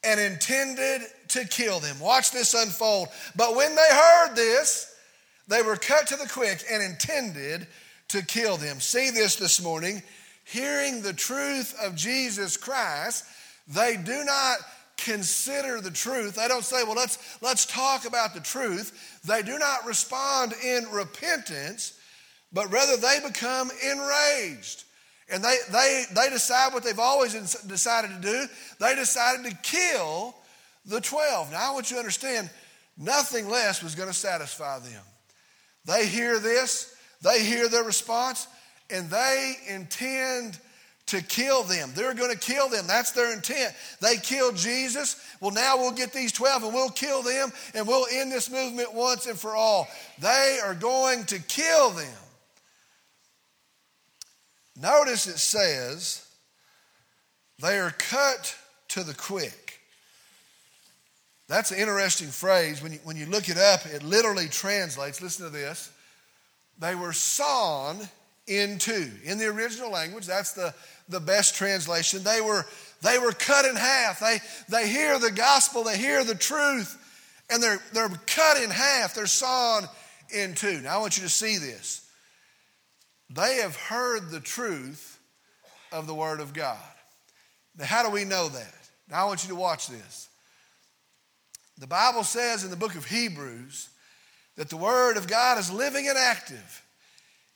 and 0.03 0.19
intended 0.19 1.03
to 1.29 1.47
kill 1.47 1.81
them. 1.81 1.99
Watch 2.01 2.33
this 2.33 2.55
unfold. 2.55 3.09
But 3.37 3.55
when 3.55 3.75
they 3.75 3.89
heard 3.91 4.35
this, 4.35 4.93
they 5.49 5.63
were 5.63 5.77
cut 5.77 6.09
to 6.09 6.17
the 6.17 6.29
quick 6.29 6.65
and 6.71 6.83
intended 6.83 7.67
to 8.09 8.25
kill 8.25 8.57
them. 8.57 8.81
See 8.81 9.11
this 9.11 9.37
this 9.37 9.63
morning. 9.63 10.03
Hearing 10.45 11.03
the 11.03 11.13
truth 11.13 11.75
of 11.83 11.97
Jesus 11.97 12.57
Christ, 12.57 13.25
they 13.67 13.97
do 13.97 14.25
not 14.25 14.59
consider 14.97 15.81
the 15.81 15.91
truth. 15.91 16.37
They 16.37 16.49
don't 16.49 16.65
say, 16.65 16.83
well, 16.85 16.95
let's, 16.95 17.19
let's 17.43 17.67
talk 17.67 18.07
about 18.07 18.35
the 18.35 18.41
truth. 18.41 19.21
They 19.25 19.43
do 19.43 19.59
not 19.59 19.85
respond 19.87 20.55
in 20.65 20.87
repentance, 20.91 21.99
but 22.53 22.73
rather 22.73 22.97
they 22.97 23.19
become 23.27 23.71
enraged. 23.85 24.85
And 25.29 25.43
they, 25.43 25.57
they, 25.73 26.05
they 26.15 26.31
decide 26.31 26.73
what 26.73 26.85
they've 26.85 26.99
always 26.99 27.55
decided 27.65 28.11
to 28.11 28.21
do. 28.21 28.47
They 28.79 28.95
decided 28.95 29.51
to 29.51 29.57
kill 29.63 30.35
the 30.85 31.01
12. 31.01 31.51
Now, 31.51 31.71
I 31.71 31.75
want 31.75 31.91
you 31.91 31.97
to 31.97 32.01
understand 32.01 32.49
nothing 32.97 33.49
less 33.49 33.83
was 33.83 33.95
going 33.95 34.09
to 34.09 34.15
satisfy 34.15 34.79
them. 34.79 35.03
They 35.85 36.07
hear 36.07 36.39
this, 36.39 36.96
they 37.23 37.45
hear 37.45 37.69
their 37.69 37.85
response, 37.85 38.47
and 38.91 39.11
they 39.11 39.57
intend 39.69 40.59
to 41.07 41.23
kill 41.23 41.63
them. 41.63 41.93
They're 41.95 42.15
going 42.15 42.33
to 42.33 42.39
kill 42.39 42.69
them. 42.69 42.87
That's 42.87 43.13
their 43.13 43.33
intent. 43.33 43.75
They 44.01 44.17
killed 44.17 44.57
Jesus. 44.57 45.17
Well, 45.41 45.53
now 45.53 45.77
we'll 45.77 45.93
get 45.93 46.13
these 46.13 46.33
12 46.33 46.65
and 46.65 46.75
we'll 46.75 46.91
kill 46.91 47.23
them 47.23 47.53
and 47.75 47.87
we'll 47.87 48.07
end 48.13 48.33
this 48.33 48.51
movement 48.51 48.93
once 48.93 49.27
and 49.27 49.39
for 49.39 49.55
all. 49.55 49.87
They 50.19 50.59
are 50.65 50.75
going 50.75 51.25
to 51.27 51.39
kill 51.39 51.91
them. 51.91 52.13
Notice 54.81 55.27
it 55.27 55.39
says 55.39 56.27
they 57.61 57.79
are 57.79 57.93
cut 57.93 58.57
to 58.89 59.05
the 59.05 59.15
quick. 59.15 59.81
That's 61.49 61.71
an 61.71 61.79
interesting 61.79 62.29
phrase. 62.29 62.83
When 62.83 62.93
you, 62.93 62.99
when 63.05 63.17
you 63.17 63.27
look 63.27 63.49
it 63.49 63.57
up, 63.57 63.87
it 63.87 64.03
literally 64.03 64.49
translates, 64.49 65.23
listen 65.23 65.45
to 65.47 65.51
this. 65.51 65.93
They 66.79 66.95
were 66.95 67.13
sawn 67.13 67.99
in 68.47 68.79
two. 68.79 69.11
In 69.25 69.39
the 69.39 69.47
original 69.47 69.91
language, 69.91 70.27
that's 70.27 70.53
the, 70.53 70.75
the 71.09 71.21
best 71.21 71.55
translation. 71.55 72.23
They 72.23 72.41
were, 72.41 72.67
they 73.03 73.19
were 73.19 73.33
cut 73.33 73.65
in 73.65 73.77
half. 73.77 74.21
They, 74.21 74.39
they 74.69 74.89
hear 74.89 75.19
the 75.19 75.33
gospel, 75.33 75.85
they 75.85 75.99
hear 75.99 76.25
the 76.25 76.35
truth, 76.35 76.97
and 77.51 77.63
they're, 77.63 77.81
they're 77.93 78.09
cut 78.27 78.63
in 78.63 78.71
half. 78.71 79.15
They're 79.15 79.27
sawn 79.27 79.85
in 80.35 80.55
two. 80.55 80.81
Now, 80.81 80.97
I 80.97 81.01
want 81.01 81.17
you 81.17 81.23
to 81.23 81.29
see 81.29 81.59
this. 81.59 82.09
They 83.31 83.57
have 83.57 83.77
heard 83.77 84.31
the 84.31 84.41
truth 84.41 85.19
of 85.93 86.07
the 86.07 86.15
Word 86.15 86.41
of 86.41 86.53
God. 86.53 86.79
Now, 87.77 87.87
how 87.87 88.03
do 88.05 88.11
we 88.11 88.25
know 88.25 88.49
that? 88.49 88.75
Now, 89.09 89.23
I 89.23 89.25
want 89.27 89.43
you 89.43 89.49
to 89.51 89.57
watch 89.57 89.89
this. 89.89 90.29
The 91.79 91.87
Bible 91.87 92.25
says 92.25 92.65
in 92.65 92.71
the 92.71 92.77
book 92.77 92.95
of 92.95 93.05
Hebrews 93.05 93.91
that 94.57 94.69
the 94.71 94.77
Word 94.77 95.17
of 95.17 95.27
God 95.27 95.59
is 95.59 95.71
living 95.71 96.09
and 96.09 96.19
active 96.19 96.83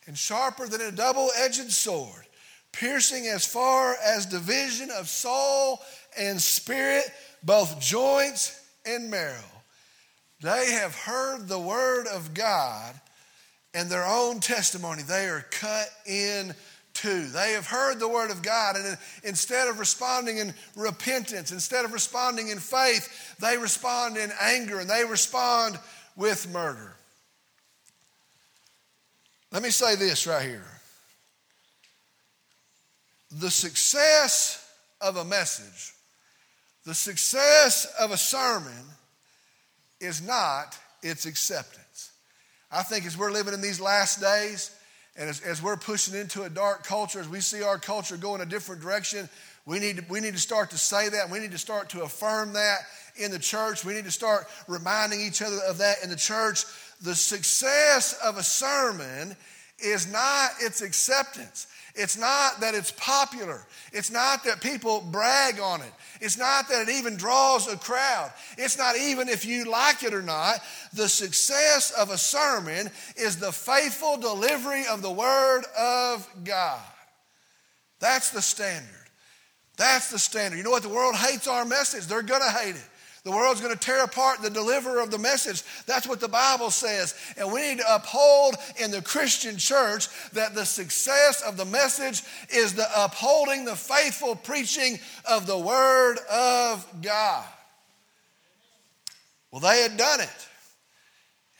and 0.07 0.17
sharper 0.17 0.67
than 0.67 0.81
a 0.81 0.91
double 0.91 1.31
edged 1.37 1.71
sword, 1.73 2.27
piercing 2.73 3.27
as 3.27 3.47
far 3.47 3.97
as 4.05 4.27
division 4.27 4.91
of 4.91 5.09
soul 5.09 5.81
and 6.19 6.41
spirit, 6.41 7.05
both 7.43 7.81
joints 7.81 8.61
and 8.87 9.11
marrow. 9.11 9.35
They 10.43 10.73
have 10.73 10.95
heard 10.95 11.49
the 11.49 11.59
Word 11.59 12.07
of 12.07 12.35
God 12.35 12.95
and 13.75 13.89
their 13.89 14.07
own 14.07 14.41
testimony. 14.41 15.03
They 15.03 15.27
are 15.27 15.45
cut 15.51 15.89
in 16.07 16.55
two. 16.93 17.29
They 17.29 17.53
have 17.53 17.67
heard 17.67 17.99
the 17.99 18.09
word 18.09 18.31
of 18.31 18.43
God, 18.43 18.77
and 18.77 18.99
instead 19.23 19.69
of 19.69 19.79
responding 19.79 20.39
in 20.39 20.53
repentance, 20.77 21.53
instead 21.53 21.85
of 21.85 21.93
responding 21.93 22.49
in 22.49 22.59
faith, 22.59 23.37
they 23.39 23.57
respond 23.57 24.17
in 24.17 24.31
anger 24.41 24.81
and 24.81 24.91
they 24.91 25.05
respond 25.05 25.79
with 26.17 26.51
murder. 26.53 26.97
Let 29.53 29.63
me 29.63 29.71
say 29.71 29.97
this 29.97 30.27
right 30.27 30.47
here. 30.47 30.67
The 33.33 33.51
success 33.51 34.67
of 35.01 35.17
a 35.17 35.25
message, 35.25 35.93
the 36.85 36.95
success 36.95 37.87
of 37.99 38.11
a 38.11 38.17
sermon 38.17 38.85
is 40.01 40.25
not 40.25 40.77
its 41.03 41.27
acceptance. 41.27 42.13
I 42.71 42.83
think 42.83 43.07
as 43.07 43.19
we're 43.19 43.33
living 43.33 43.55
in 43.55 43.61
these 43.61 43.81
last 43.81 44.21
days, 44.21 44.75
and 45.17 45.29
as, 45.29 45.41
as 45.41 45.63
we're 45.63 45.77
pushing 45.77 46.15
into 46.15 46.45
a 46.45 46.51
dark 46.51 46.85
culture, 46.85 47.21
as 47.21 47.29
we 47.29 47.41
see 47.41 47.63
our 47.63 47.79
culture 47.79 48.17
go 48.17 48.35
in 48.35 48.41
a 48.41 48.47
different 48.47 48.81
direction, 48.81 49.29
we 49.67 49.79
need, 49.79 49.99
to, 49.99 50.05
we 50.09 50.21
need 50.21 50.35
to 50.35 50.41
start 50.41 50.71
to 50.71 50.79
say 50.79 51.09
that. 51.09 51.31
We 51.31 51.41
need 51.41 51.51
to 51.53 51.59
start 51.59 51.91
to 51.91 52.03
affirm 52.03 52.55
that 52.55 52.79
in 53.21 53.31
the 53.31 53.39
church. 53.39 53.85
We 53.85 53.95
need 53.95 54.05
to 54.05 54.11
start 54.11 54.47
reminding 54.67 55.21
each 55.21 55.43
other 55.43 55.59
of 55.69 55.79
that 55.79 56.03
in 56.03 56.11
the 56.11 56.17
church. 56.17 56.65
The 57.03 57.15
success 57.15 58.19
of 58.25 58.37
a 58.37 58.43
sermon 58.43 59.37
is 59.79 60.11
not 60.11 60.51
its 60.61 60.83
acceptance. 60.83 61.67
It's 61.95 62.17
not 62.17 62.61
that 62.61 62.75
it's 62.75 62.93
popular. 62.93 63.67
It's 63.93 64.11
not 64.11 64.45
that 64.45 64.61
people 64.61 65.01
brag 65.11 65.59
on 65.59 65.81
it. 65.81 65.93
It's 66.21 66.39
not 66.39 66.69
that 66.69 66.89
it 66.89 66.93
even 66.93 67.17
draws 67.17 67.67
a 67.67 67.77
crowd. 67.77 68.31
It's 68.59 68.79
not 68.79 68.97
even 68.97 69.29
if 69.29 69.45
you 69.45 69.65
like 69.65 70.03
it 70.03 70.15
or 70.15 70.23
not. 70.23 70.61
The 70.93 71.09
success 71.09 71.91
of 71.91 72.11
a 72.11 72.19
sermon 72.19 72.91
is 73.17 73.37
the 73.37 73.53
faithful 73.53 74.19
delivery 74.19 74.85
of 74.89 75.03
the 75.03 75.11
Word 75.11 75.65
of 75.77 76.29
God. 76.45 76.81
That's 77.99 78.31
the 78.31 78.43
standard. 78.43 78.89
That's 79.77 80.11
the 80.11 80.19
standard. 80.19 80.59
You 80.59 80.63
know 80.63 80.71
what? 80.71 80.83
The 80.83 80.89
world 80.89 81.17
hates 81.17 81.49
our 81.49 81.65
message, 81.65 82.07
they're 82.07 82.23
going 82.23 82.43
to 82.43 82.51
hate 82.51 82.77
it. 82.77 82.89
The 83.23 83.31
world's 83.31 83.61
going 83.61 83.75
to 83.75 83.79
tear 83.79 84.03
apart 84.03 84.41
the 84.41 84.49
deliverer 84.49 85.01
of 85.01 85.11
the 85.11 85.19
message. 85.19 85.63
That's 85.85 86.09
what 86.09 86.21
the 86.21 86.29
Bible 86.29 86.71
says. 86.71 87.15
And 87.37 87.53
we 87.53 87.61
need 87.61 87.79
to 87.79 87.95
uphold 87.95 88.57
in 88.83 88.91
the 88.91 89.03
Christian 89.03 89.59
church 89.59 90.09
that 90.31 90.55
the 90.55 90.65
success 90.65 91.43
of 91.43 91.59
the 91.59 91.67
message 91.67 92.23
is 92.49 92.75
the 92.75 92.87
upholding 92.97 93.67
the 93.67 93.77
faithful 93.77 94.37
preaching 94.37 94.99
of 95.31 95.47
the 95.47 95.59
Word 95.59 96.17
of 96.33 96.87
God. 97.03 97.45
Well, 99.51 99.61
they 99.61 99.83
had 99.83 99.99
done 99.99 100.21
it. 100.21 100.49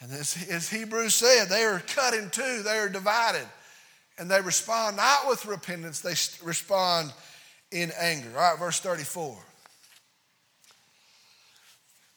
And 0.01 0.13
as, 0.13 0.47
as 0.51 0.71
Hebrews 0.71 1.15
said, 1.15 1.49
they 1.49 1.65
are 1.65 1.81
cut 1.81 2.15
in 2.15 2.31
two, 2.31 2.63
they 2.63 2.79
are 2.79 2.89
divided. 2.89 3.47
And 4.19 4.31
they 4.31 4.41
respond 4.41 4.97
not 4.97 5.29
with 5.29 5.45
repentance, 5.45 6.01
they 6.01 6.15
respond 6.43 7.13
in 7.71 7.93
anger. 8.01 8.31
All 8.31 8.51
right, 8.51 8.59
verse 8.59 8.81
34. 8.81 9.37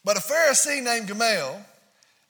But 0.04 0.18
a 0.18 0.22
Pharisee 0.22 0.84
named 0.84 1.08
Gamaliel, 1.08 1.66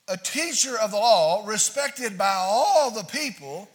a 0.07 0.17
teacher 0.17 0.77
of 0.77 0.91
the 0.91 0.97
law, 0.97 1.45
respected 1.45 2.17
by 2.17 2.33
all 2.33 2.91
the 2.91 3.03
people, 3.03 3.67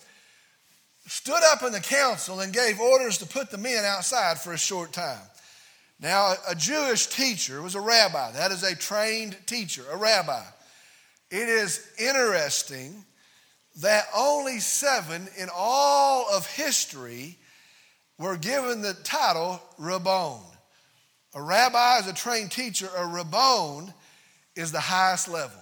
stood 1.06 1.40
up 1.52 1.62
in 1.62 1.72
the 1.72 1.80
council 1.80 2.40
and 2.40 2.52
gave 2.52 2.78
orders 2.78 3.18
to 3.18 3.26
put 3.26 3.50
the 3.50 3.58
men 3.58 3.84
outside 3.84 4.38
for 4.38 4.52
a 4.52 4.58
short 4.58 4.92
time. 4.92 5.22
Now, 6.00 6.34
a 6.48 6.54
Jewish 6.54 7.06
teacher 7.06 7.60
was 7.60 7.74
a 7.74 7.80
rabbi. 7.80 8.32
That 8.32 8.52
is 8.52 8.62
a 8.62 8.76
trained 8.76 9.36
teacher, 9.46 9.82
a 9.90 9.96
rabbi. 9.96 10.42
It 11.30 11.48
is 11.48 11.86
interesting 11.98 13.04
that 13.80 14.06
only 14.14 14.60
seven 14.60 15.28
in 15.36 15.48
all 15.52 16.26
of 16.32 16.46
history 16.46 17.36
were 18.18 18.36
given 18.36 18.82
the 18.82 18.94
title 18.94 19.60
Rabban. 19.78 20.40
A 21.38 21.40
rabbi 21.42 21.98
is 22.00 22.08
a 22.08 22.12
trained 22.12 22.50
teacher. 22.50 22.86
A 22.96 23.02
rabban 23.02 23.94
is 24.56 24.72
the 24.72 24.80
highest 24.80 25.28
level. 25.28 25.60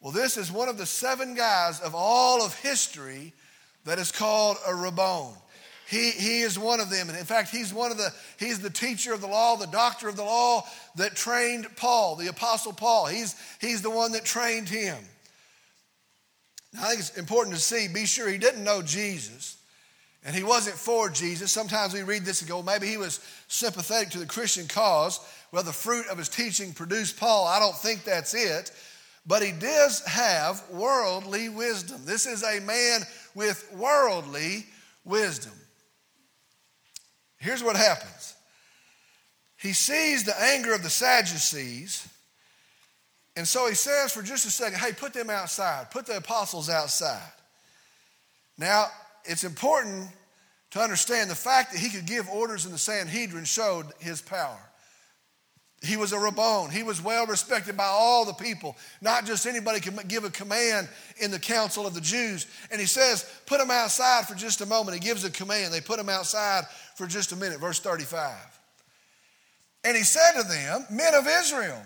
Well, 0.00 0.10
this 0.10 0.36
is 0.36 0.50
one 0.50 0.68
of 0.68 0.78
the 0.78 0.86
seven 0.86 1.36
guys 1.36 1.80
of 1.80 1.94
all 1.94 2.44
of 2.44 2.58
history 2.58 3.32
that 3.84 4.00
is 4.00 4.10
called 4.10 4.56
a 4.66 4.72
rabban. 4.72 5.32
He, 5.88 6.10
he 6.10 6.40
is 6.40 6.58
one 6.58 6.80
of 6.80 6.90
them. 6.90 7.08
And 7.08 7.16
in 7.16 7.24
fact, 7.24 7.50
he's 7.50 7.72
one 7.72 7.92
of 7.92 7.98
the, 7.98 8.12
he's 8.36 8.58
the 8.58 8.68
teacher 8.68 9.14
of 9.14 9.20
the 9.20 9.28
law, 9.28 9.54
the 9.54 9.66
doctor 9.66 10.08
of 10.08 10.16
the 10.16 10.24
law 10.24 10.66
that 10.96 11.14
trained 11.14 11.68
Paul, 11.76 12.16
the 12.16 12.26
apostle 12.26 12.72
Paul. 12.72 13.06
He's, 13.06 13.36
he's 13.60 13.82
the 13.82 13.90
one 13.90 14.10
that 14.10 14.24
trained 14.24 14.68
him. 14.68 14.98
Now, 16.74 16.82
I 16.82 16.88
think 16.88 16.98
it's 16.98 17.16
important 17.16 17.54
to 17.54 17.62
see, 17.62 17.86
be 17.86 18.06
sure 18.06 18.28
he 18.28 18.38
didn't 18.38 18.64
know 18.64 18.82
Jesus. 18.82 19.56
And 20.26 20.34
he 20.34 20.42
wasn't 20.42 20.76
for 20.76 21.08
Jesus. 21.08 21.52
Sometimes 21.52 21.94
we 21.94 22.02
read 22.02 22.24
this 22.24 22.40
and 22.40 22.50
go, 22.50 22.60
maybe 22.60 22.88
he 22.88 22.96
was 22.96 23.20
sympathetic 23.46 24.10
to 24.10 24.18
the 24.18 24.26
Christian 24.26 24.66
cause. 24.66 25.20
Well, 25.52 25.62
the 25.62 25.72
fruit 25.72 26.08
of 26.08 26.18
his 26.18 26.28
teaching 26.28 26.72
produced 26.72 27.16
Paul. 27.16 27.46
I 27.46 27.60
don't 27.60 27.76
think 27.76 28.02
that's 28.02 28.34
it. 28.34 28.72
But 29.24 29.44
he 29.44 29.52
does 29.52 30.04
have 30.04 30.68
worldly 30.68 31.48
wisdom. 31.48 32.00
This 32.04 32.26
is 32.26 32.42
a 32.42 32.60
man 32.60 33.02
with 33.36 33.72
worldly 33.72 34.66
wisdom. 35.04 35.52
Here's 37.38 37.62
what 37.62 37.76
happens 37.76 38.34
he 39.58 39.72
sees 39.72 40.24
the 40.24 40.38
anger 40.40 40.74
of 40.74 40.82
the 40.82 40.90
Sadducees. 40.90 42.08
And 43.36 43.46
so 43.46 43.68
he 43.68 43.74
says 43.74 44.12
for 44.12 44.22
just 44.22 44.46
a 44.46 44.50
second, 44.50 44.78
hey, 44.78 44.92
put 44.92 45.12
them 45.12 45.30
outside, 45.30 45.90
put 45.90 46.06
the 46.06 46.16
apostles 46.16 46.68
outside. 46.68 47.30
Now, 48.58 48.86
it's 49.28 49.44
important 49.44 50.08
to 50.70 50.80
understand 50.80 51.30
the 51.30 51.34
fact 51.34 51.72
that 51.72 51.78
he 51.78 51.88
could 51.88 52.06
give 52.06 52.28
orders 52.28 52.66
in 52.66 52.72
the 52.72 52.78
Sanhedrin 52.78 53.44
showed 53.44 53.86
his 53.98 54.20
power. 54.20 54.58
he 55.82 55.96
was 55.96 56.12
a 56.12 56.16
Rabban. 56.16 56.70
He 56.70 56.82
was 56.82 57.02
well 57.02 57.26
respected 57.26 57.76
by 57.76 57.84
all 57.84 58.24
the 58.24 58.32
people. 58.32 58.76
Not 59.00 59.26
just 59.26 59.46
anybody 59.46 59.80
could 59.80 60.08
give 60.08 60.24
a 60.24 60.30
command 60.30 60.88
in 61.18 61.30
the 61.30 61.38
council 61.38 61.86
of 61.86 61.94
the 61.94 62.00
Jews. 62.00 62.46
And 62.70 62.80
he 62.80 62.86
says, 62.86 63.30
put 63.46 63.60
him 63.60 63.70
outside 63.70 64.26
for 64.26 64.34
just 64.34 64.60
a 64.60 64.66
moment. 64.66 65.00
He 65.00 65.06
gives 65.06 65.24
a 65.24 65.30
command. 65.30 65.72
They 65.72 65.80
put 65.80 66.00
him 66.00 66.08
outside 66.08 66.64
for 66.96 67.06
just 67.06 67.32
a 67.32 67.36
minute. 67.36 67.60
Verse 67.60 67.78
35. 67.78 68.34
And 69.84 69.96
he 69.96 70.02
said 70.02 70.40
to 70.40 70.48
them, 70.48 70.86
Men 70.90 71.14
of 71.14 71.28
Israel, 71.28 71.80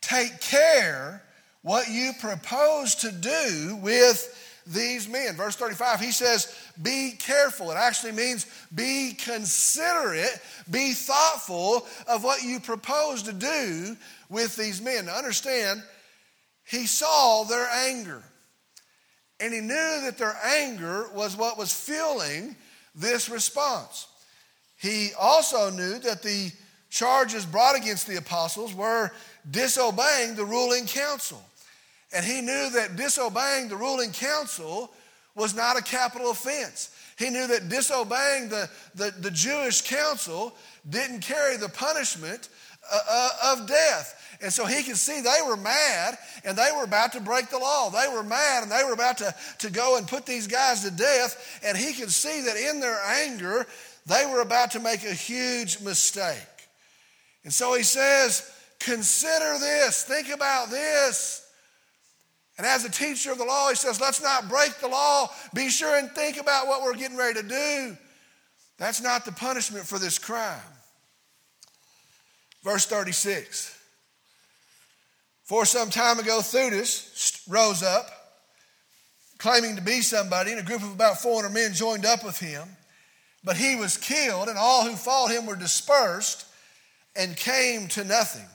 take 0.00 0.40
care 0.40 1.22
what 1.62 1.88
you 1.88 2.12
propose 2.20 2.94
to 2.96 3.12
do 3.12 3.78
with 3.82 4.43
these 4.66 5.08
men. 5.08 5.36
Verse 5.36 5.56
35, 5.56 6.00
he 6.00 6.12
says, 6.12 6.54
Be 6.80 7.12
careful. 7.18 7.70
It 7.70 7.76
actually 7.76 8.12
means 8.12 8.46
be 8.74 9.12
considerate, 9.12 10.40
be 10.70 10.92
thoughtful 10.92 11.86
of 12.08 12.24
what 12.24 12.42
you 12.42 12.60
propose 12.60 13.22
to 13.24 13.32
do 13.32 13.96
with 14.28 14.56
these 14.56 14.80
men. 14.80 15.06
Now, 15.06 15.16
understand, 15.16 15.82
he 16.66 16.86
saw 16.86 17.44
their 17.44 17.68
anger. 17.68 18.22
And 19.40 19.52
he 19.52 19.60
knew 19.60 20.00
that 20.04 20.16
their 20.16 20.36
anger 20.44 21.08
was 21.14 21.36
what 21.36 21.58
was 21.58 21.72
fueling 21.72 22.56
this 22.94 23.28
response. 23.28 24.06
He 24.76 25.10
also 25.18 25.70
knew 25.70 25.98
that 25.98 26.22
the 26.22 26.52
charges 26.90 27.44
brought 27.44 27.76
against 27.76 28.06
the 28.06 28.16
apostles 28.16 28.74
were 28.74 29.10
disobeying 29.50 30.36
the 30.36 30.44
ruling 30.44 30.86
council. 30.86 31.42
And 32.14 32.24
he 32.24 32.40
knew 32.40 32.70
that 32.70 32.96
disobeying 32.96 33.68
the 33.68 33.76
ruling 33.76 34.12
council 34.12 34.92
was 35.34 35.54
not 35.54 35.76
a 35.76 35.82
capital 35.82 36.30
offense. 36.30 36.90
He 37.18 37.30
knew 37.30 37.46
that 37.48 37.68
disobeying 37.68 38.48
the, 38.48 38.70
the, 38.94 39.12
the 39.18 39.30
Jewish 39.30 39.82
council 39.82 40.54
didn't 40.88 41.20
carry 41.20 41.56
the 41.56 41.68
punishment 41.68 42.48
uh, 42.92 42.98
uh, 43.08 43.52
of 43.52 43.66
death. 43.66 44.38
And 44.40 44.52
so 44.52 44.66
he 44.66 44.82
could 44.82 44.96
see 44.96 45.20
they 45.20 45.46
were 45.46 45.56
mad 45.56 46.18
and 46.44 46.56
they 46.56 46.70
were 46.76 46.84
about 46.84 47.12
to 47.12 47.20
break 47.20 47.48
the 47.48 47.58
law. 47.58 47.90
They 47.90 48.08
were 48.12 48.22
mad 48.22 48.62
and 48.62 48.70
they 48.70 48.84
were 48.84 48.92
about 48.92 49.18
to, 49.18 49.34
to 49.58 49.70
go 49.70 49.96
and 49.96 50.06
put 50.06 50.26
these 50.26 50.46
guys 50.46 50.82
to 50.84 50.90
death. 50.90 51.60
And 51.64 51.76
he 51.76 51.94
could 51.94 52.10
see 52.10 52.42
that 52.42 52.56
in 52.56 52.80
their 52.80 53.00
anger, 53.04 53.66
they 54.06 54.26
were 54.26 54.40
about 54.40 54.72
to 54.72 54.80
make 54.80 55.04
a 55.04 55.14
huge 55.14 55.80
mistake. 55.80 56.36
And 57.42 57.52
so 57.52 57.74
he 57.74 57.82
says, 57.82 58.50
Consider 58.80 59.58
this, 59.58 60.04
think 60.04 60.28
about 60.28 60.68
this. 60.68 61.43
And 62.56 62.66
as 62.66 62.84
a 62.84 62.90
teacher 62.90 63.32
of 63.32 63.38
the 63.38 63.44
law, 63.44 63.68
he 63.68 63.74
says, 63.74 64.00
let's 64.00 64.22
not 64.22 64.48
break 64.48 64.78
the 64.80 64.88
law. 64.88 65.28
Be 65.54 65.68
sure 65.68 65.96
and 65.96 66.10
think 66.12 66.40
about 66.40 66.68
what 66.68 66.82
we're 66.82 66.94
getting 66.94 67.16
ready 67.16 67.40
to 67.40 67.48
do. 67.48 67.96
That's 68.78 69.02
not 69.02 69.24
the 69.24 69.32
punishment 69.32 69.86
for 69.86 69.98
this 69.98 70.18
crime. 70.18 70.60
Verse 72.62 72.86
36. 72.86 73.76
For 75.44 75.66
some 75.66 75.90
time 75.90 76.18
ago, 76.18 76.38
Theudas 76.40 77.42
rose 77.48 77.82
up, 77.82 78.08
claiming 79.38 79.76
to 79.76 79.82
be 79.82 80.00
somebody, 80.00 80.52
and 80.52 80.60
a 80.60 80.64
group 80.64 80.82
of 80.82 80.92
about 80.92 81.20
400 81.20 81.50
men 81.50 81.74
joined 81.74 82.06
up 82.06 82.24
with 82.24 82.38
him. 82.38 82.66
But 83.42 83.58
he 83.58 83.76
was 83.76 83.98
killed, 83.98 84.48
and 84.48 84.56
all 84.56 84.84
who 84.84 84.96
followed 84.96 85.32
him 85.32 85.44
were 85.44 85.56
dispersed 85.56 86.46
and 87.14 87.36
came 87.36 87.88
to 87.88 88.04
nothing. 88.04 88.46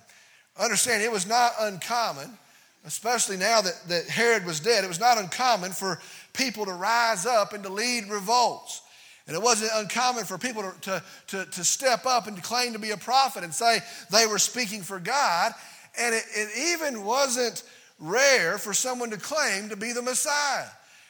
Understand, 0.58 1.04
it 1.04 1.12
was 1.12 1.28
not 1.28 1.52
uncommon 1.60 2.38
especially 2.86 3.38
now 3.38 3.62
that, 3.62 3.74
that 3.88 4.08
Herod 4.08 4.46
was 4.46 4.60
dead, 4.60 4.84
it 4.84 4.88
was 4.88 5.00
not 5.00 5.18
uncommon 5.18 5.72
for 5.72 6.00
people 6.34 6.66
to 6.66 6.74
rise 6.74 7.26
up 7.26 7.54
and 7.54 7.64
to 7.64 7.70
lead 7.70 8.10
revolts. 8.10 8.82
And 9.28 9.36
it 9.36 9.44
wasn't 9.44 9.72
uncommon 9.76 10.26
for 10.26 10.40
people 10.40 10.64
to, 10.82 11.04
to, 11.28 11.46
to, 11.46 11.64
step 11.64 12.08
up 12.08 12.26
and 12.26 12.36
to 12.36 12.42
claim 12.42 12.74
to 12.74 12.80
be 12.80 12.90
a 12.92 12.98
prophet 12.98 13.44
and 13.44 13.54
say 13.54 13.78
they 14.12 14.26
were 14.26 14.40
speaking 14.40 14.82
for 14.82 15.00
God. 15.00 15.52
And 16.00 16.16
it, 16.16 16.24
it 16.34 16.74
even 16.74 17.04
wasn't 17.04 17.62
rare 18.00 18.58
for 18.58 18.74
someone 18.74 19.12
to 19.12 19.18
claim 19.18 19.70
to 19.70 19.76
be 19.76 19.94
the 19.94 20.02
Messiah. 20.02 20.66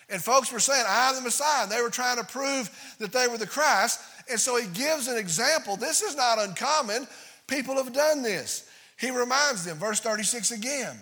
And 0.09 0.21
folks 0.21 0.51
were 0.51 0.59
saying, 0.59 0.83
I'm 0.85 1.15
the 1.15 1.21
Messiah. 1.21 1.63
And 1.63 1.71
they 1.71 1.81
were 1.81 1.89
trying 1.89 2.17
to 2.17 2.25
prove 2.25 2.69
that 2.99 3.13
they 3.13 3.27
were 3.27 3.37
the 3.37 3.47
Christ. 3.47 4.01
And 4.29 4.37
so 4.37 4.57
he 4.57 4.67
gives 4.67 5.07
an 5.07 5.17
example. 5.17 5.77
This 5.77 6.01
is 6.01 6.15
not 6.17 6.39
uncommon. 6.39 7.07
People 7.47 7.75
have 7.75 7.93
done 7.93 8.21
this. 8.21 8.69
He 8.97 9.11
reminds 9.11 9.63
them, 9.63 9.77
verse 9.77 10.01
36 10.01 10.51
again. 10.51 10.97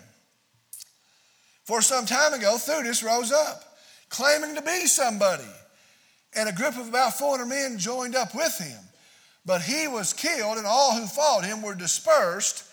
For 1.68 1.82
some 1.82 2.06
time 2.06 2.32
ago, 2.32 2.56
Theudas 2.56 3.04
rose 3.04 3.30
up, 3.30 3.62
claiming 4.08 4.54
to 4.54 4.62
be 4.62 4.86
somebody, 4.86 5.44
and 6.34 6.48
a 6.48 6.52
group 6.52 6.78
of 6.78 6.88
about 6.88 7.18
400 7.18 7.44
men 7.44 7.76
joined 7.76 8.16
up 8.16 8.34
with 8.34 8.56
him. 8.56 8.80
But 9.44 9.60
he 9.60 9.86
was 9.86 10.14
killed, 10.14 10.56
and 10.56 10.66
all 10.66 10.94
who 10.94 11.06
followed 11.06 11.44
him 11.44 11.60
were 11.60 11.74
dispersed 11.74 12.64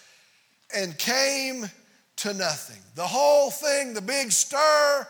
and 0.73 0.97
came 0.97 1.69
to 2.15 2.33
nothing. 2.33 2.81
The 2.95 3.05
whole 3.05 3.51
thing, 3.51 3.93
the 3.93 4.01
big 4.01 4.31
stir, 4.31 5.05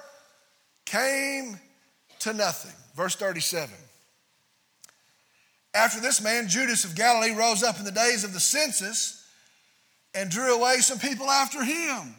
came 0.86 1.60
to 2.22 2.34
nothing. 2.34 2.74
Verse 2.96 3.16
37. 3.16 3.70
After 5.76 6.02
this 6.02 6.24
man, 6.24 6.48
Judas 6.48 6.86
of 6.86 6.96
Galilee, 6.96 7.36
rose 7.36 7.62
up 7.62 7.78
in 7.78 7.86
the 7.86 7.92
days 7.92 8.24
of 8.24 8.34
the 8.34 8.40
census 8.40 9.24
and 10.16 10.32
drew 10.32 10.56
away 10.56 10.78
some 10.78 10.98
people 10.98 11.30
after 11.30 11.64
him 11.64 12.16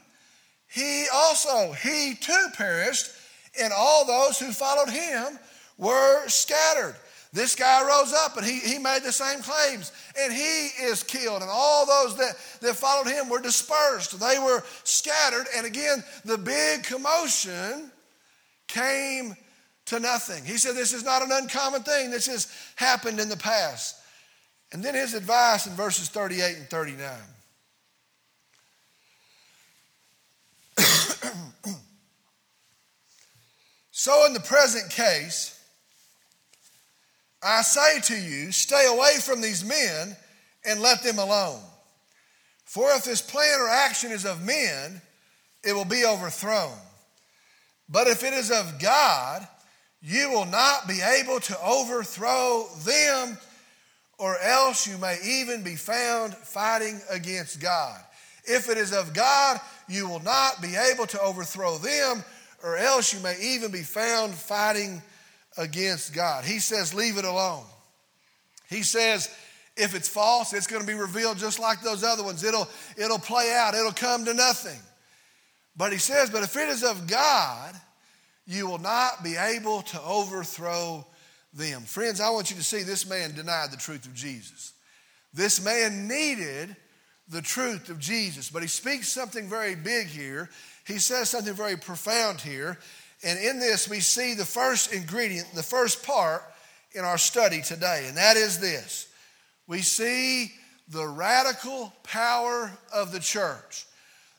he 0.77 1.07
also, 1.11 1.73
he 1.73 2.15
too 2.21 2.49
perished, 2.55 3.11
and 3.59 3.73
all 3.75 4.05
those 4.05 4.39
who 4.39 4.53
followed 4.53 4.91
him 4.91 5.39
were 5.79 6.29
scattered. 6.29 6.95
This 7.33 7.55
guy 7.55 7.83
rose 7.83 8.13
up 8.13 8.37
and 8.37 8.45
he, 8.45 8.59
he 8.59 8.79
made 8.79 9.03
the 9.03 9.11
same 9.11 9.41
claims, 9.41 9.91
and 10.21 10.31
he 10.31 10.69
is 10.83 11.03
killed. 11.03 11.41
And 11.41 11.51
all 11.51 11.87
those 11.87 12.19
that, 12.19 12.37
that 12.61 12.77
followed 12.77 13.07
him 13.07 13.31
were 13.31 13.41
dispersed. 13.41 14.21
They 14.21 14.39
were 14.39 14.63
scattered. 14.85 15.47
And 15.57 15.65
again, 15.65 16.05
the 16.27 16.37
big 16.37 16.85
commotion 16.85 17.91
came 18.69 19.35
to 19.87 19.99
nothing. 19.99 20.45
He 20.45 20.59
said, 20.59 20.75
This 20.75 20.93
is 20.93 21.05
not 21.05 21.23
an 21.23 21.31
uncommon 21.33 21.85
thing. 21.85 22.11
This 22.11 22.27
has 22.27 22.53
happened 22.75 23.19
in 23.19 23.31
the 23.31 23.37
past. 23.39 23.97
And 24.73 24.85
then 24.85 24.95
his 24.95 25.15
advice 25.15 25.67
in 25.67 25.73
verses 25.73 26.11
38 26.11 26.57
and 26.59 26.69
39. 26.69 27.09
So, 33.99 34.27
in 34.27 34.35
the 34.35 34.41
present 34.41 34.91
case, 34.91 35.59
I 37.43 37.63
say 37.63 37.99
to 38.01 38.15
you, 38.15 38.53
stay 38.53 38.87
away 38.87 39.17
from 39.23 39.41
these 39.41 39.65
men 39.65 40.15
and 40.67 40.83
let 40.83 41.03
them 41.03 41.19
alone. 41.19 41.63
For 42.67 42.91
if 42.91 43.05
this 43.05 43.23
plan 43.23 43.59
or 43.59 43.71
action 43.71 44.13
is 44.13 44.27
of 44.27 44.45
men, 44.45 45.01
it 45.65 45.73
will 45.73 45.87
be 45.87 46.05
overthrown. 46.05 46.77
But 47.89 48.07
if 48.07 48.23
it 48.23 48.35
is 48.35 48.51
of 48.51 48.79
God, 48.79 49.49
you 50.03 50.29
will 50.29 50.45
not 50.45 50.87
be 50.87 51.01
able 51.01 51.41
to 51.41 51.59
overthrow 51.65 52.67
them, 52.85 53.39
or 54.19 54.39
else 54.41 54.87
you 54.87 54.99
may 54.99 55.17
even 55.25 55.63
be 55.63 55.75
found 55.75 56.35
fighting 56.35 57.01
against 57.09 57.63
God. 57.63 57.99
If 58.45 58.69
it 58.69 58.77
is 58.77 58.93
of 58.93 59.15
God, 59.15 59.59
you 59.89 60.07
will 60.07 60.23
not 60.23 60.61
be 60.61 60.77
able 60.77 61.07
to 61.07 61.21
overthrow 61.23 61.79
them, 61.79 62.23
or 62.63 62.77
else 62.77 63.13
you 63.13 63.21
may 63.21 63.37
even 63.41 63.71
be 63.71 63.83
found 63.83 64.35
fighting 64.35 65.03
against 65.57 66.15
God. 66.15 66.45
He 66.45 66.59
says, 66.59 66.95
leave 66.95 67.19
it 67.19 67.25
alone. 67.25 67.65
He 68.69 68.83
says, 68.83 69.35
if 69.77 69.95
it's 69.95 70.09
false, 70.09 70.53
it's 70.53 70.67
going 70.67 70.81
to 70.81 70.87
be 70.87 70.95
revealed 70.95 71.39
just 71.39 71.59
like 71.59 71.83
those 71.83 72.03
other 72.03 72.23
ones. 72.23 72.43
It'll, 72.43 72.69
it'll 72.97 73.19
play 73.19 73.55
out, 73.55 73.75
it'll 73.75 73.93
come 73.93 74.25
to 74.25 74.35
nothing. 74.35 74.81
But 75.77 75.93
he 75.93 75.99
says, 75.99 76.31
but 76.31 76.43
if 76.43 76.57
it 76.57 76.69
is 76.69 76.83
of 76.83 77.07
God, 77.07 77.75
you 78.47 78.67
will 78.67 78.79
not 78.79 79.23
be 79.23 79.37
able 79.37 79.83
to 79.83 80.01
overthrow 80.03 81.07
them. 81.53 81.83
Friends, 81.83 82.21
I 82.21 82.31
want 82.31 82.51
you 82.51 82.57
to 82.57 82.65
see 82.65 82.83
this 82.83 83.09
man 83.09 83.35
denied 83.35 83.71
the 83.71 83.77
truth 83.77 84.07
of 84.07 84.15
Jesus. 84.15 84.73
This 85.35 85.63
man 85.63 86.09
needed 86.09 86.75
the 87.29 87.43
truth 87.43 87.89
of 87.89 87.99
Jesus. 87.99 88.51
But 88.51 88.63
he 88.63 88.69
speaks 88.69 89.09
something 89.09 89.49
very 89.49 89.75
big 89.75 90.07
here. 90.07 90.49
He 90.87 90.99
says 90.99 91.31
something 91.31 91.55
very 91.55 91.77
profound 91.77 92.41
here. 92.41 92.79
And 93.25 93.39
in 93.39 93.59
this, 93.59 93.89
we 93.89 94.01
see 94.01 94.35
the 94.35 94.45
first 94.45 94.93
ingredient, 94.93 95.49
the 95.55 95.63
first 95.63 96.05
part 96.05 96.43
in 96.93 97.05
our 97.05 97.19
study 97.19 97.61
today, 97.61 98.07
and 98.09 98.17
that 98.17 98.37
is 98.37 98.59
this 98.59 99.09
we 99.67 99.83
see 99.83 100.53
the 100.89 101.07
radical 101.07 101.93
power 102.05 102.71
of 102.95 103.13
the 103.13 103.21
church. 103.21 103.87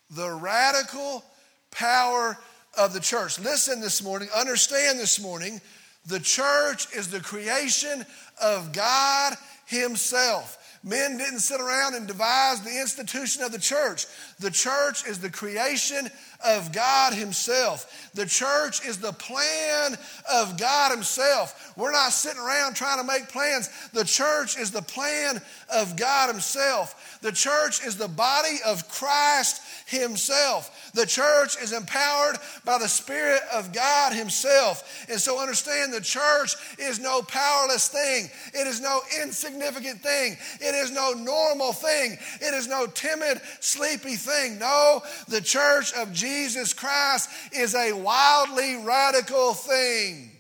The 0.10 0.32
radical 0.32 1.24
power 1.72 2.38
of 2.78 2.94
the 2.94 3.00
church. 3.00 3.40
Listen 3.40 3.82
this 3.82 4.02
morning, 4.02 4.30
understand 4.36 5.00
this 5.00 5.22
morning, 5.22 5.60
the 6.06 6.20
church 6.20 6.88
is 6.96 7.10
the 7.10 7.20
creation 7.20 8.06
of 8.42 8.72
God 8.72 9.34
Himself. 9.66 10.58
Men 10.84 11.18
didn't 11.18 11.40
sit 11.40 11.60
around 11.60 11.96
and 11.96 12.08
devise 12.08 12.62
the 12.62 12.80
institution 12.80 13.44
of 13.44 13.52
the 13.52 13.60
church. 13.60 14.06
The 14.40 14.52
church 14.52 15.06
is 15.08 15.20
the 15.20 15.30
creation 15.30 16.10
of 16.46 16.72
God 16.72 17.14
Himself. 17.14 18.12
The 18.14 18.26
church 18.26 18.86
is 18.86 18.98
the 19.00 19.14
plan 19.14 19.98
of 20.32 20.58
God 20.58 20.92
Himself. 20.92 21.74
We're 21.76 21.92
not 21.92 22.12
sitting 22.12 22.40
around 22.40 22.76
trying 22.76 23.00
to 23.00 23.04
make 23.04 23.30
plans. 23.30 23.70
The 23.90 24.06
church 24.06 24.58
is 24.58 24.72
the 24.72 24.82
plan 24.82 25.42
of 25.74 25.96
God 25.98 26.30
Himself. 26.30 27.20
The 27.22 27.32
church 27.32 27.86
is 27.86 27.98
the 27.98 28.08
body 28.08 28.58
of 28.66 28.88
Christ 28.88 29.62
Himself. 29.88 30.72
The 30.94 31.06
church 31.06 31.58
is 31.62 31.74
empowered 31.74 32.38
by 32.66 32.78
the 32.78 32.88
Spirit 32.88 33.42
of 33.54 33.74
God 33.74 34.14
Himself. 34.14 35.06
And 35.10 35.20
so 35.20 35.40
understand 35.40 35.94
the 35.94 36.02
church 36.02 36.56
is 36.80 37.00
no 37.00 37.22
powerless 37.22 37.88
thing, 37.88 38.30
it 38.54 38.68
is 38.68 38.82
no 38.82 39.02
insignificant 39.22 40.02
thing, 40.02 40.38
it 40.60 40.76
is 40.76 40.92
no 40.92 41.14
normal 41.14 41.74
thing, 41.74 42.18
it 42.42 42.54
is 42.54 42.68
no 42.68 42.88
timid, 42.88 43.42
sleepy 43.60 44.16
thing. 44.16 44.60
No, 44.60 45.02
the 45.28 45.42
church 45.42 45.94
of 45.94 46.14
Jesus 46.14 46.74
Christ 46.74 47.30
is 47.52 47.76
a 47.76 47.94
wildly 47.94 48.84
radical 48.84 49.54
thing. 49.54 50.32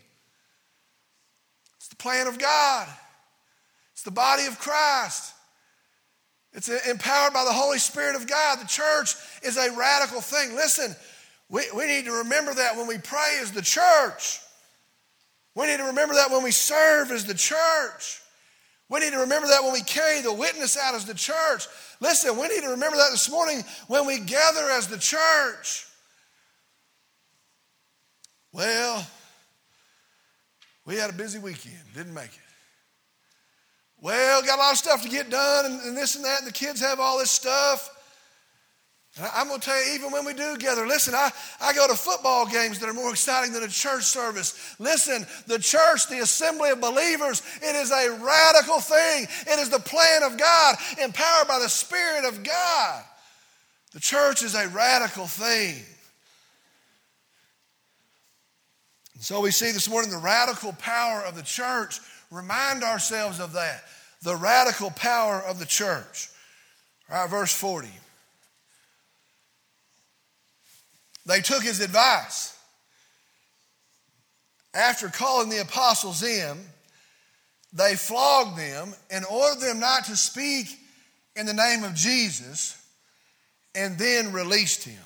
It's 1.77 1.87
the 1.87 1.95
plan 1.95 2.27
of 2.27 2.39
God, 2.39 2.87
it's 3.93 4.03
the 4.03 4.11
body 4.11 4.45
of 4.45 4.59
Christ. 4.59 5.33
It's 6.57 6.69
empowered 6.69 7.33
by 7.33 7.45
the 7.45 7.53
Holy 7.53 7.77
Spirit 7.77 8.15
of 8.15 8.25
God. 8.25 8.59
The 8.59 8.65
church 8.65 9.13
is 9.43 9.57
a 9.57 9.71
radical 9.77 10.21
thing. 10.21 10.55
Listen, 10.55 10.95
we, 11.49 11.61
we 11.75 11.85
need 11.85 12.05
to 12.05 12.11
remember 12.11 12.51
that 12.55 12.75
when 12.75 12.87
we 12.87 12.97
pray 12.97 13.37
as 13.41 13.51
the 13.51 13.61
church. 13.61 14.39
We 15.53 15.67
need 15.67 15.77
to 15.77 15.83
remember 15.83 16.15
that 16.15 16.31
when 16.31 16.41
we 16.41 16.49
serve 16.49 17.11
as 17.11 17.25
the 17.25 17.35
church. 17.35 18.21
We 18.89 19.01
need 19.01 19.11
to 19.11 19.19
remember 19.19 19.47
that 19.49 19.61
when 19.61 19.71
we 19.71 19.83
carry 19.83 20.21
the 20.21 20.33
witness 20.33 20.75
out 20.77 20.95
as 20.95 21.05
the 21.05 21.13
church. 21.13 21.67
Listen, 21.99 22.35
we 22.39 22.47
need 22.47 22.61
to 22.61 22.69
remember 22.69 22.97
that 22.97 23.11
this 23.11 23.29
morning 23.29 23.63
when 23.87 24.07
we 24.07 24.19
gather 24.19 24.71
as 24.71 24.87
the 24.87 24.97
church. 24.97 25.85
Well, 28.51 29.05
we 30.87 30.95
had 30.95 31.11
a 31.11 31.13
busy 31.13 31.37
weekend, 31.37 31.83
didn't 31.93 32.15
make 32.15 32.33
it. 32.33 32.46
Well, 34.07 34.41
got 34.41 34.57
a 34.57 34.61
lot 34.61 34.71
of 34.71 34.77
stuff 34.77 35.03
to 35.03 35.09
get 35.09 35.29
done 35.29 35.65
and, 35.65 35.81
and 35.81 35.97
this 35.97 36.15
and 36.15 36.23
that, 36.23 36.39
and 36.39 36.47
the 36.47 36.53
kids 36.53 36.79
have 36.79 36.97
all 36.97 37.19
this 37.19 37.29
stuff. 37.29 37.89
And 39.17 39.27
I'm 39.35 39.49
going 39.49 39.59
to 39.59 39.65
tell 39.65 39.85
you, 39.85 39.95
even 39.95 40.13
when 40.13 40.23
we 40.23 40.33
do 40.33 40.55
gather, 40.55 40.87
listen, 40.87 41.13
I, 41.13 41.29
I 41.59 41.73
go 41.73 41.85
to 41.89 41.93
football 41.93 42.45
games 42.45 42.79
that 42.79 42.87
are 42.87 42.93
more 42.93 43.09
exciting 43.09 43.51
than 43.51 43.63
a 43.63 43.67
church 43.67 44.03
service. 44.03 44.77
Listen, 44.79 45.27
the 45.47 45.59
church, 45.59 46.07
the 46.07 46.19
assembly 46.19 46.69
of 46.69 46.79
believers, 46.79 47.41
it 47.61 47.75
is 47.75 47.91
a 47.91 48.17
radical 48.23 48.79
thing. 48.79 49.27
It 49.45 49.59
is 49.59 49.69
the 49.71 49.79
plan 49.79 50.23
of 50.23 50.37
God, 50.37 50.77
empowered 51.03 51.49
by 51.49 51.59
the 51.59 51.67
Spirit 51.67 52.23
of 52.23 52.43
God. 52.43 53.03
The 53.91 53.99
church 53.99 54.41
is 54.41 54.55
a 54.55 54.69
radical 54.69 55.27
thing. 55.27 55.83
And 59.15 59.21
so 59.21 59.41
we 59.41 59.51
see 59.51 59.73
this 59.73 59.89
morning 59.89 60.11
the 60.11 60.17
radical 60.17 60.71
power 60.71 61.23
of 61.25 61.35
the 61.35 61.43
church 61.43 61.99
Remind 62.31 62.83
ourselves 62.83 63.39
of 63.39 63.53
that. 63.53 63.83
The 64.23 64.35
radical 64.35 64.91
power 64.91 65.41
of 65.41 65.59
the 65.59 65.65
church. 65.65 66.29
All 67.09 67.21
right, 67.21 67.29
verse 67.29 67.53
40. 67.53 67.87
They 71.25 71.41
took 71.41 71.63
his 71.63 71.81
advice. 71.81 72.57
After 74.73 75.09
calling 75.09 75.49
the 75.49 75.61
apostles 75.61 76.23
in, 76.23 76.57
they 77.73 77.95
flogged 77.95 78.57
them 78.57 78.93
and 79.11 79.25
ordered 79.25 79.61
them 79.61 79.79
not 79.79 80.05
to 80.05 80.15
speak 80.15 80.67
in 81.35 81.45
the 81.45 81.53
name 81.53 81.83
of 81.83 81.93
Jesus 81.93 82.81
and 83.75 83.97
then 83.97 84.31
released 84.31 84.83
him. 84.83 85.03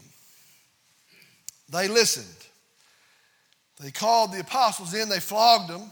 They 1.69 1.87
listened. 1.87 2.27
They 3.79 3.91
called 3.91 4.31
the 4.31 4.41
apostles 4.41 4.93
in, 4.93 5.09
they 5.09 5.19
flogged 5.19 5.69
them, 5.69 5.89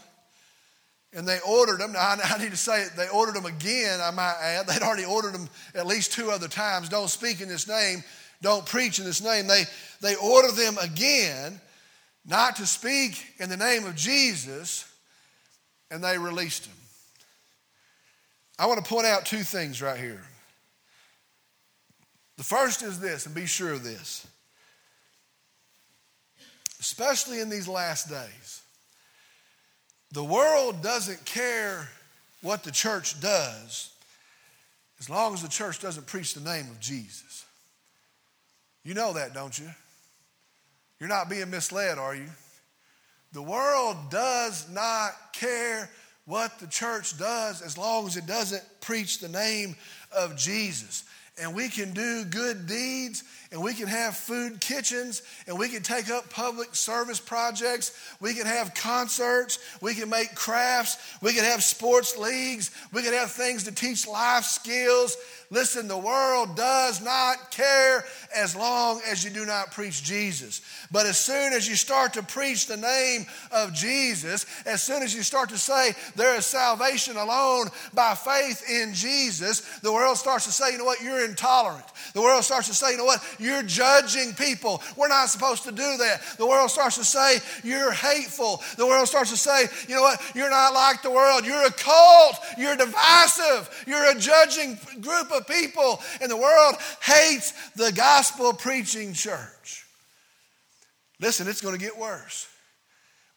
and 1.14 1.28
they 1.28 1.40
ordered 1.48 1.80
them. 1.80 1.94
Now, 1.94 2.16
I 2.24 2.38
need 2.38 2.52
to 2.52 2.58
say 2.58 2.84
it, 2.84 2.92
they 2.96 3.10
ordered 3.10 3.36
them 3.36 3.46
again, 3.46 4.00
I 4.02 4.12
might 4.12 4.36
add. 4.42 4.68
They'd 4.68 4.82
already 4.82 5.06
ordered 5.06 5.34
them 5.34 5.50
at 5.76 5.88
least 5.88 6.14
two 6.14 6.32
other 6.32 6.48
times. 6.48 6.90
Don't 6.90 7.10
speak 7.10 7.42
in 7.42 7.48
this 7.48 7.68
name, 7.68 8.04
don't 8.42 8.66
preach 8.66 9.00
in 9.00 9.06
this 9.06 9.22
name. 9.22 9.48
They, 9.48 9.64
they 10.02 10.16
ordered 10.16 10.56
them 10.56 10.78
again 10.78 11.60
not 12.26 12.58
to 12.58 12.66
speak 12.66 13.26
in 13.40 13.50
the 13.50 13.58
name 13.58 13.86
of 13.86 13.96
Jesus, 13.96 14.86
and 15.90 16.04
they 16.04 16.18
released 16.18 16.66
them. 16.66 16.74
I 18.60 18.68
want 18.68 18.84
to 18.84 18.90
point 18.90 19.08
out 19.08 19.26
two 19.26 19.44
things 19.44 19.82
right 19.82 19.98
here. 19.98 20.22
The 22.38 22.44
first 22.44 22.84
is 22.84 23.00
this, 23.00 23.26
and 23.26 23.34
be 23.34 23.46
sure 23.46 23.74
of 23.74 23.84
this. 23.84 24.28
Especially 26.80 27.42
in 27.42 27.50
these 27.50 27.68
last 27.68 28.10
days, 28.10 28.59
the 30.12 30.24
world 30.24 30.82
doesn't 30.82 31.24
care 31.26 31.88
what 32.42 32.64
the 32.64 32.72
church 32.72 33.20
does 33.20 33.92
as 35.00 35.10
long 35.10 35.34
as 35.34 35.42
the 35.42 35.50
church 35.50 35.80
doesn't 35.80 36.08
preach 36.08 36.34
the 36.34 36.42
name 36.42 36.66
of 36.70 36.80
Jesus. 36.80 37.46
You 38.84 38.94
know 38.94 39.14
that, 39.14 39.34
don't 39.34 39.58
you? 39.58 39.70
You're 41.00 41.10
not 41.10 41.30
being 41.30 41.50
misled, 41.50 41.98
are 41.98 42.16
you? 42.16 42.28
The 43.32 43.42
world 43.42 43.98
does 44.10 44.68
not 44.70 45.12
care 45.34 45.90
what 46.26 46.60
the 46.60 46.68
church 46.68 47.18
does 47.18 47.62
as 47.62 47.78
long 47.78 48.08
as 48.08 48.18
it 48.18 48.26
doesn't 48.26 48.64
preach 48.82 49.20
the 49.20 49.30
name 49.30 49.76
of 50.16 50.36
Jesus 50.36 51.04
and 51.40 51.54
we 51.54 51.70
can 51.70 51.92
do 51.94 52.26
good 52.26 52.68
deeds 52.68 53.24
and 53.52 53.64
we 53.64 53.74
can 53.74 53.88
have 53.88 54.16
food 54.16 54.62
kitchens 54.62 55.24
and 55.48 55.58
we 55.58 55.70
can 55.70 55.82
take 55.82 56.10
up 56.12 56.30
public 56.30 56.76
service 56.76 57.20
projects. 57.20 57.98
We 58.20 58.36
can 58.36 58.46
have 58.46 58.76
concerts. 58.76 59.58
We 59.82 59.96
can 59.96 60.08
make 60.10 60.36
crafts. 60.36 60.98
We 61.22 61.34
can 61.34 61.44
have 61.44 61.64
sports 61.64 62.16
leagues. 62.16 62.70
We 62.94 63.02
can 63.02 63.14
have 63.14 63.32
things 63.32 63.64
to 63.64 63.72
teach 63.72 64.08
life 64.08 64.44
skills. 64.44 65.18
Listen, 65.52 65.88
the 65.88 65.98
world 65.98 66.56
does 66.56 67.04
not 67.04 67.50
care 67.50 68.06
as 68.36 68.56
long 68.56 69.02
as 69.08 69.24
you 69.24 69.32
do 69.32 69.48
not 69.48 69.72
preach 69.72 70.04
Jesus. 70.04 70.62
But 70.92 71.08
as 71.08 71.18
soon 71.18 71.54
as 71.54 71.68
you 71.68 71.76
start 71.76 72.14
to 72.14 72.24
preach 72.24 72.68
the 72.68 72.78
name 72.78 73.26
of 73.52 73.74
Jesus, 73.74 74.46
as 74.68 74.84
soon 74.84 75.02
as 75.02 75.16
you 75.16 75.24
start 75.24 75.50
to 75.50 75.58
say 75.58 75.94
there 76.16 76.36
is 76.36 76.46
salvation 76.46 77.18
alone 77.18 77.70
by 77.96 78.14
faith 78.14 78.70
in 78.70 78.94
Jesus, 78.94 79.62
the 79.80 79.92
world 79.92 80.18
starts 80.18 80.46
to 80.46 80.52
say, 80.52 80.72
you 80.72 80.78
know 80.78 80.86
what, 80.86 81.02
you're 81.02 81.26
intolerant. 81.26 81.86
The 82.14 82.22
world 82.22 82.44
starts 82.44 82.68
to 82.68 82.76
say, 82.76 82.92
you 82.92 82.98
know 82.98 83.06
what, 83.06 83.24
you're 83.40 83.64
judging 83.64 84.34
people. 84.34 84.82
We're 84.96 85.08
not 85.08 85.30
supposed 85.30 85.64
to 85.64 85.72
do 85.72 85.98
that. 85.98 86.22
The 86.38 86.48
world 86.48 86.70
starts 86.70 86.98
to 86.98 87.06
say, 87.06 87.38
you're 87.64 87.92
hateful. 87.92 88.62
The 88.78 88.86
world 88.86 89.08
starts 89.08 89.32
to 89.32 89.38
say, 89.38 89.66
you 89.88 89.96
know 89.96 90.02
what, 90.02 90.22
you're 90.36 90.50
not 90.50 90.74
like 90.74 91.02
the 91.02 91.12
world. 91.12 91.46
You're 91.46 91.66
a 91.66 91.72
cult. 91.72 92.40
You're 92.58 92.76
divisive. 92.76 93.84
You're 93.88 94.12
a 94.12 94.20
judging 94.20 94.78
group 95.02 95.32
of 95.32 95.48
people 95.48 96.00
And 96.22 96.30
the 96.30 96.38
world 96.38 96.76
hates 97.02 97.54
the 97.76 97.92
gospel 97.92 98.54
preaching 98.54 99.14
church. 99.14 99.86
Listen, 101.20 101.48
it's 101.48 101.62
going 101.62 101.78
to 101.78 101.84
get 101.84 101.98
worse. 101.98 102.48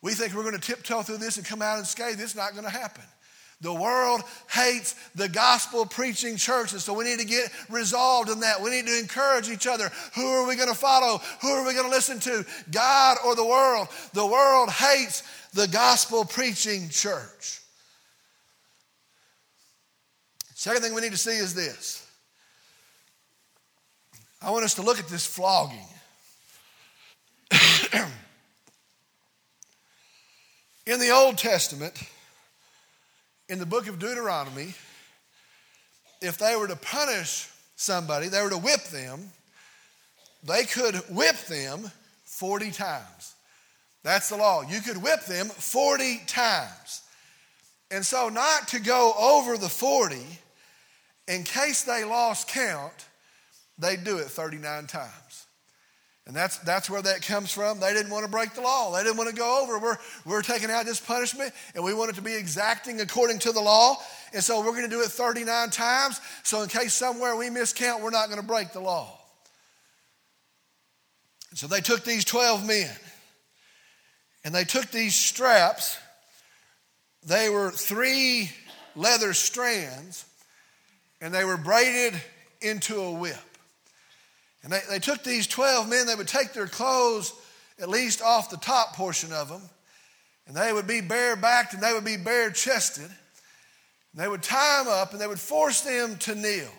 We 0.02 0.12
think 0.12 0.34
we're 0.34 0.42
going 0.42 0.58
to 0.58 0.60
tiptoe 0.60 1.02
through 1.02 1.18
this 1.18 1.36
and 1.36 1.46
come 1.46 1.62
out 1.62 1.78
unscathed. 1.78 2.20
It's 2.20 2.34
not 2.34 2.52
going 2.52 2.64
to 2.64 2.70
happen. 2.70 3.04
The 3.62 3.72
world 3.72 4.22
hates 4.50 4.96
the 5.14 5.28
gospel 5.28 5.86
preaching 5.86 6.36
churches, 6.36 6.82
so 6.82 6.92
we 6.92 7.04
need 7.04 7.20
to 7.20 7.24
get 7.24 7.48
resolved 7.70 8.28
in 8.28 8.40
that. 8.40 8.60
We 8.60 8.70
need 8.70 8.88
to 8.88 8.98
encourage 8.98 9.48
each 9.48 9.68
other. 9.68 9.88
Who 10.16 10.26
are 10.26 10.48
we 10.48 10.56
going 10.56 10.68
to 10.68 10.74
follow? 10.74 11.18
Who 11.40 11.48
are 11.48 11.64
we 11.64 11.72
going 11.72 11.86
to 11.86 11.90
listen 11.90 12.18
to? 12.20 12.44
God 12.72 13.18
or 13.24 13.36
the 13.36 13.46
world? 13.46 13.86
The 14.14 14.26
world 14.26 14.68
hates 14.68 15.22
the 15.54 15.68
gospel 15.68 16.24
preaching 16.24 16.88
church. 16.88 17.60
Second 20.54 20.82
thing 20.82 20.92
we 20.92 21.00
need 21.00 21.12
to 21.12 21.16
see 21.16 21.30
is 21.30 21.54
this. 21.54 22.04
I 24.40 24.50
want 24.50 24.64
us 24.64 24.74
to 24.74 24.82
look 24.82 24.98
at 24.98 25.06
this 25.06 25.24
flogging. 25.24 25.86
in 30.86 30.98
the 30.98 31.10
Old 31.10 31.38
Testament, 31.38 31.94
in 33.52 33.58
the 33.58 33.66
book 33.66 33.86
of 33.86 33.98
Deuteronomy, 33.98 34.72
if 36.22 36.38
they 36.38 36.56
were 36.56 36.66
to 36.66 36.76
punish 36.76 37.50
somebody, 37.76 38.28
they 38.28 38.40
were 38.40 38.48
to 38.48 38.56
whip 38.56 38.82
them, 38.84 39.28
they 40.42 40.64
could 40.64 40.94
whip 41.10 41.36
them 41.48 41.90
40 42.24 42.70
times. 42.70 43.34
That's 44.04 44.30
the 44.30 44.38
law. 44.38 44.62
You 44.62 44.80
could 44.80 44.96
whip 44.96 45.26
them 45.26 45.48
40 45.48 46.22
times. 46.26 47.02
And 47.90 48.06
so, 48.06 48.30
not 48.30 48.68
to 48.68 48.80
go 48.80 49.12
over 49.20 49.58
the 49.58 49.68
40, 49.68 50.16
in 51.28 51.44
case 51.44 51.82
they 51.82 52.04
lost 52.04 52.48
count, 52.48 53.04
they 53.78 53.96
do 53.96 54.16
it 54.16 54.28
39 54.28 54.86
times. 54.86 55.46
And 56.26 56.36
that's, 56.36 56.58
that's 56.58 56.88
where 56.88 57.02
that 57.02 57.22
comes 57.22 57.50
from. 57.50 57.80
They 57.80 57.92
didn't 57.92 58.12
want 58.12 58.24
to 58.24 58.30
break 58.30 58.54
the 58.54 58.60
law. 58.60 58.92
They 58.92 59.02
didn't 59.02 59.16
want 59.16 59.30
to 59.30 59.34
go 59.34 59.62
over. 59.62 59.78
We're, 59.78 59.96
we're 60.24 60.42
taking 60.42 60.70
out 60.70 60.84
this 60.84 61.00
punishment, 61.00 61.52
and 61.74 61.82
we 61.82 61.94
want 61.94 62.10
it 62.10 62.16
to 62.16 62.22
be 62.22 62.34
exacting 62.34 63.00
according 63.00 63.40
to 63.40 63.52
the 63.52 63.60
law. 63.60 63.96
And 64.32 64.42
so 64.42 64.60
we're 64.60 64.70
going 64.70 64.88
to 64.88 64.88
do 64.88 65.00
it 65.00 65.08
39 65.08 65.70
times. 65.70 66.20
So 66.44 66.62
in 66.62 66.68
case 66.68 66.94
somewhere 66.94 67.34
we 67.34 67.48
miscount, 67.48 68.02
we're 68.02 68.10
not 68.10 68.28
going 68.28 68.40
to 68.40 68.46
break 68.46 68.72
the 68.72 68.80
law. 68.80 69.18
And 71.50 71.58
so 71.58 71.66
they 71.66 71.80
took 71.80 72.04
these 72.04 72.24
12 72.24 72.66
men, 72.66 72.90
and 74.44 74.54
they 74.54 74.64
took 74.64 74.90
these 74.92 75.16
straps. 75.16 75.98
They 77.26 77.50
were 77.50 77.72
three 77.72 78.52
leather 78.94 79.32
strands, 79.32 80.24
and 81.20 81.34
they 81.34 81.44
were 81.44 81.56
braided 81.56 82.20
into 82.60 83.00
a 83.00 83.10
whip. 83.10 83.51
And 84.62 84.72
they, 84.72 84.80
they 84.88 84.98
took 84.98 85.24
these 85.24 85.46
12 85.46 85.88
men, 85.88 86.06
they 86.06 86.14
would 86.14 86.28
take 86.28 86.52
their 86.52 86.68
clothes 86.68 87.32
at 87.80 87.88
least 87.88 88.22
off 88.22 88.50
the 88.50 88.56
top 88.58 88.94
portion 88.94 89.32
of 89.32 89.48
them, 89.48 89.62
and 90.46 90.56
they 90.56 90.72
would 90.72 90.86
be 90.86 91.00
bare 91.00 91.36
backed 91.36 91.74
and 91.74 91.82
they 91.82 91.92
would 91.92 92.04
be 92.04 92.16
bare 92.16 92.50
chested. 92.50 93.10
They 94.14 94.28
would 94.28 94.42
tie 94.42 94.82
them 94.82 94.92
up 94.92 95.12
and 95.12 95.20
they 95.20 95.26
would 95.26 95.40
force 95.40 95.80
them 95.80 96.16
to 96.18 96.34
kneel. 96.34 96.70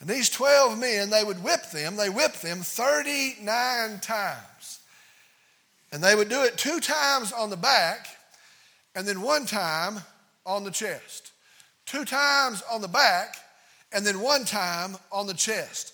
And 0.00 0.08
these 0.08 0.30
12 0.30 0.78
men, 0.78 1.10
they 1.10 1.22
would 1.22 1.44
whip 1.44 1.70
them, 1.70 1.96
they 1.96 2.08
whipped 2.08 2.42
them 2.42 2.60
39 2.60 4.00
times. 4.00 4.80
And 5.92 6.02
they 6.02 6.14
would 6.14 6.28
do 6.28 6.42
it 6.42 6.56
two 6.56 6.80
times 6.80 7.32
on 7.32 7.50
the 7.50 7.56
back 7.56 8.08
and 8.94 9.06
then 9.06 9.20
one 9.20 9.46
time 9.46 10.00
on 10.46 10.64
the 10.64 10.70
chest. 10.70 11.32
Two 11.86 12.04
times 12.04 12.62
on 12.70 12.80
the 12.80 12.88
back 12.88 13.36
and 13.92 14.04
then 14.06 14.20
one 14.20 14.44
time 14.44 14.96
on 15.12 15.26
the 15.26 15.34
chest. 15.34 15.91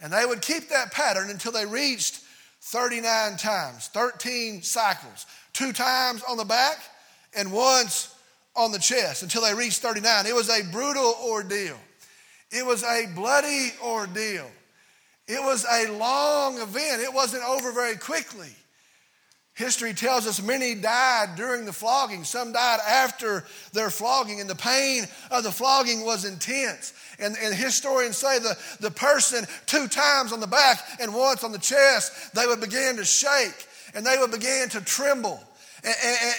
And 0.00 0.12
they 0.12 0.24
would 0.24 0.42
keep 0.42 0.68
that 0.68 0.92
pattern 0.92 1.30
until 1.30 1.52
they 1.52 1.66
reached 1.66 2.20
39 2.60 3.36
times, 3.36 3.88
13 3.88 4.62
cycles, 4.62 5.26
two 5.52 5.72
times 5.72 6.22
on 6.28 6.36
the 6.36 6.44
back 6.44 6.78
and 7.34 7.52
once 7.52 8.14
on 8.54 8.72
the 8.72 8.78
chest 8.78 9.22
until 9.22 9.42
they 9.42 9.54
reached 9.54 9.80
39. 9.80 10.26
It 10.26 10.34
was 10.34 10.50
a 10.50 10.62
brutal 10.70 11.14
ordeal. 11.24 11.78
It 12.50 12.64
was 12.64 12.82
a 12.82 13.06
bloody 13.14 13.72
ordeal. 13.82 14.50
It 15.26 15.42
was 15.42 15.66
a 15.70 15.92
long 15.92 16.58
event. 16.58 17.02
It 17.02 17.12
wasn't 17.12 17.44
over 17.44 17.72
very 17.72 17.96
quickly. 17.96 18.54
History 19.58 19.92
tells 19.92 20.24
us 20.28 20.40
many 20.40 20.76
died 20.76 21.34
during 21.34 21.64
the 21.64 21.72
flogging. 21.72 22.22
Some 22.22 22.52
died 22.52 22.78
after 22.88 23.44
their 23.72 23.90
flogging, 23.90 24.40
and 24.40 24.48
the 24.48 24.54
pain 24.54 25.02
of 25.32 25.42
the 25.42 25.50
flogging 25.50 26.04
was 26.04 26.24
intense. 26.24 26.92
And, 27.18 27.36
and 27.42 27.52
historians 27.52 28.16
say 28.16 28.38
the, 28.38 28.56
the 28.78 28.92
person 28.92 29.46
two 29.66 29.88
times 29.88 30.32
on 30.32 30.38
the 30.38 30.46
back 30.46 30.78
and 31.00 31.12
once 31.12 31.42
on 31.42 31.50
the 31.50 31.58
chest, 31.58 32.36
they 32.36 32.46
would 32.46 32.60
begin 32.60 32.98
to 32.98 33.04
shake 33.04 33.66
and 33.94 34.06
they 34.06 34.16
would 34.16 34.30
begin 34.30 34.68
to 34.68 34.80
tremble. 34.80 35.42
And, 35.82 35.94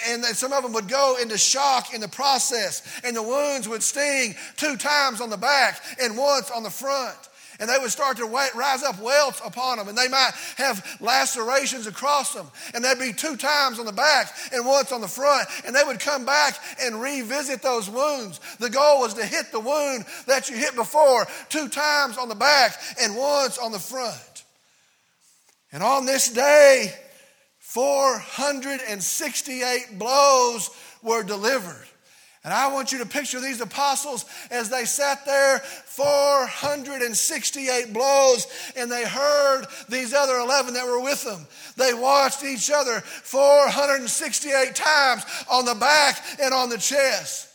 and, 0.08 0.24
and, 0.24 0.36
some 0.36 0.54
of 0.54 0.62
them 0.62 0.72
would 0.72 0.88
go 0.88 1.18
into 1.20 1.36
shock 1.36 1.92
in 1.92 2.00
the 2.00 2.08
process, 2.08 2.82
and 3.04 3.14
the 3.14 3.22
wounds 3.22 3.68
would 3.68 3.82
sting 3.82 4.34
two 4.56 4.78
times 4.78 5.20
on 5.20 5.28
the 5.28 5.36
back 5.36 5.82
and 6.00 6.16
once 6.16 6.50
on 6.50 6.62
the 6.62 6.70
front 6.70 7.29
and 7.60 7.68
they 7.68 7.78
would 7.78 7.92
start 7.92 8.16
to 8.16 8.24
rise 8.24 8.82
up 8.82 8.98
welts 9.00 9.40
upon 9.44 9.78
them, 9.78 9.86
and 9.88 9.96
they 9.96 10.08
might 10.08 10.32
have 10.56 10.84
lacerations 11.00 11.86
across 11.86 12.34
them, 12.34 12.50
and 12.74 12.82
there'd 12.82 12.98
be 12.98 13.12
two 13.12 13.36
times 13.36 13.78
on 13.78 13.86
the 13.86 13.92
back 13.92 14.34
and 14.52 14.66
once 14.66 14.90
on 14.90 15.02
the 15.02 15.06
front, 15.06 15.46
and 15.66 15.76
they 15.76 15.84
would 15.84 16.00
come 16.00 16.24
back 16.24 16.58
and 16.80 17.00
revisit 17.00 17.62
those 17.62 17.88
wounds. 17.88 18.40
The 18.58 18.70
goal 18.70 18.98
was 19.00 19.14
to 19.14 19.24
hit 19.24 19.52
the 19.52 19.60
wound 19.60 20.04
that 20.26 20.48
you 20.48 20.56
hit 20.56 20.74
before 20.74 21.28
two 21.50 21.68
times 21.68 22.18
on 22.18 22.28
the 22.28 22.34
back 22.34 22.76
and 23.00 23.14
once 23.14 23.56
on 23.58 23.70
the 23.72 23.78
front. 23.78 24.44
And 25.70 25.82
on 25.82 26.06
this 26.06 26.30
day, 26.30 26.94
468 27.58 29.98
blows 29.98 30.70
were 31.02 31.22
delivered. 31.22 31.89
And 32.42 32.54
I 32.54 32.72
want 32.72 32.90
you 32.90 32.96
to 32.98 33.06
picture 33.06 33.38
these 33.38 33.60
apostles 33.60 34.24
as 34.50 34.70
they 34.70 34.86
sat 34.86 35.26
there 35.26 35.58
468 35.58 37.92
blows 37.92 38.46
and 38.76 38.90
they 38.90 39.06
heard 39.06 39.66
these 39.90 40.14
other 40.14 40.38
11 40.38 40.72
that 40.72 40.86
were 40.86 41.02
with 41.02 41.22
them. 41.22 41.46
They 41.76 41.92
watched 41.92 42.42
each 42.42 42.70
other 42.70 43.00
468 43.00 44.74
times 44.74 45.22
on 45.50 45.66
the 45.66 45.74
back 45.74 46.24
and 46.40 46.54
on 46.54 46.70
the 46.70 46.78
chest. 46.78 47.48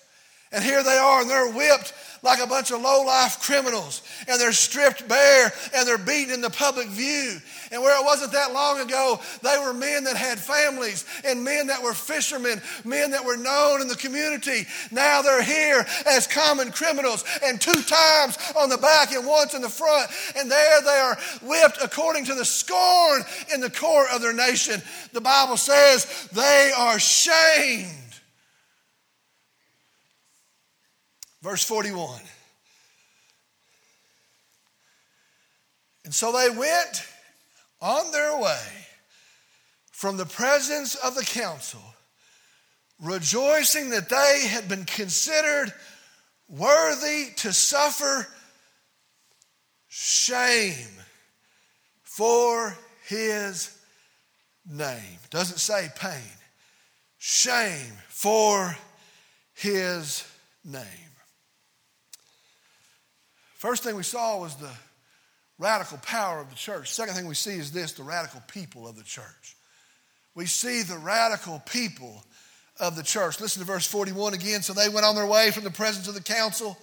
And 0.52 0.64
here 0.64 0.84
they 0.84 0.98
are 0.98 1.22
and 1.22 1.30
they're 1.30 1.52
whipped 1.52 1.92
like 2.26 2.42
a 2.42 2.48
bunch 2.48 2.72
of 2.72 2.82
low-life 2.82 3.40
criminals 3.42 4.02
and 4.28 4.42
they're 4.42 4.52
stripped 4.52 5.08
bare 5.08 5.54
and 5.76 5.88
they're 5.88 5.98
beaten 5.98 6.34
in 6.34 6.42
the 6.42 6.50
public 6.50 6.88
view. 6.88 7.38
And 7.72 7.82
where 7.82 8.00
it 8.00 8.04
wasn't 8.04 8.34
that 8.34 8.52
long 8.52 8.80
ago, 8.80 9.20
they 9.44 9.58
were 9.60 9.74
men 9.74 10.04
that 10.06 10.18
had 10.18 10.40
families 10.40 11.06
and 11.24 11.44
men 11.44 11.68
that 11.68 11.82
were 11.82 11.94
fishermen, 11.94 12.62
men 12.84 13.12
that 13.12 13.24
were 13.24 13.38
known 13.38 13.82
in 13.82 13.88
the 13.88 13.96
community. 13.96 14.66
Now 14.92 15.22
they're 15.22 15.44
here 15.44 15.86
as 16.08 16.28
common 16.28 16.72
criminals 16.72 17.24
and 17.44 17.62
two 17.62 17.82
times 17.84 18.38
on 18.58 18.70
the 18.70 18.78
back 18.78 19.12
and 19.14 19.26
once 19.26 19.54
in 19.54 19.62
the 19.62 19.70
front. 19.70 20.10
And 20.36 20.50
there 20.50 20.82
they 20.82 20.90
are 20.90 21.18
whipped 21.44 21.78
according 21.82 22.26
to 22.26 22.34
the 22.34 22.46
scorn 22.46 23.24
in 23.54 23.62
the 23.62 23.70
court 23.70 24.08
of 24.14 24.22
their 24.22 24.34
nation. 24.34 24.82
The 25.14 25.22
Bible 25.22 25.58
says 25.58 26.28
they 26.34 26.72
are 26.76 27.00
shamed. 27.00 28.05
Verse 31.46 31.64
41. 31.64 32.20
And 36.04 36.12
so 36.12 36.32
they 36.32 36.50
went 36.50 37.04
on 37.80 38.12
their 38.12 38.36
way 38.42 38.64
from 39.92 40.18
the 40.18 40.26
presence 40.26 40.96
of 40.96 41.14
the 41.14 41.24
council, 41.24 41.84
rejoicing 43.00 43.92
that 43.92 44.10
they 44.10 44.48
had 44.48 44.68
been 44.68 44.86
considered 44.86 45.72
worthy 46.50 47.28
to 47.36 47.54
suffer 47.54 48.26
shame 49.88 50.90
for 52.02 52.76
his 53.08 53.78
name. 54.68 55.20
Doesn't 55.30 55.60
say 55.60 55.90
pain. 55.96 56.40
Shame 57.20 57.94
for 58.10 58.76
his 59.54 60.28
name. 60.64 61.05
First 63.56 63.84
thing 63.84 63.96
we 63.96 64.04
saw 64.04 64.40
was 64.40 64.56
the 64.56 64.72
radical 65.58 65.98
power 66.00 66.40
of 66.40 66.50
the 66.50 66.56
church. 66.56 66.92
Second 66.92 67.16
thing 67.16 67.28
we 67.28 67.36
see 67.36 67.58
is 67.58 67.72
this 67.72 67.94
the 67.94 68.04
radical 68.04 68.42
people 68.48 68.88
of 68.88 68.98
the 68.98 69.04
church. 69.04 69.56
We 70.36 70.46
see 70.46 70.84
the 70.84 70.98
radical 70.98 71.62
people 71.66 72.24
of 72.80 72.98
the 72.98 73.04
church. 73.04 73.40
Listen 73.40 73.62
to 73.62 73.66
verse 73.66 73.88
41 73.88 74.34
again. 74.34 74.62
So 74.62 74.74
they 74.74 74.90
went 74.90 75.06
on 75.06 75.16
their 75.16 75.26
way 75.26 75.52
from 75.52 75.64
the 75.64 75.72
presence 75.72 76.10
of 76.10 76.14
the 76.14 76.22
council, 76.22 76.78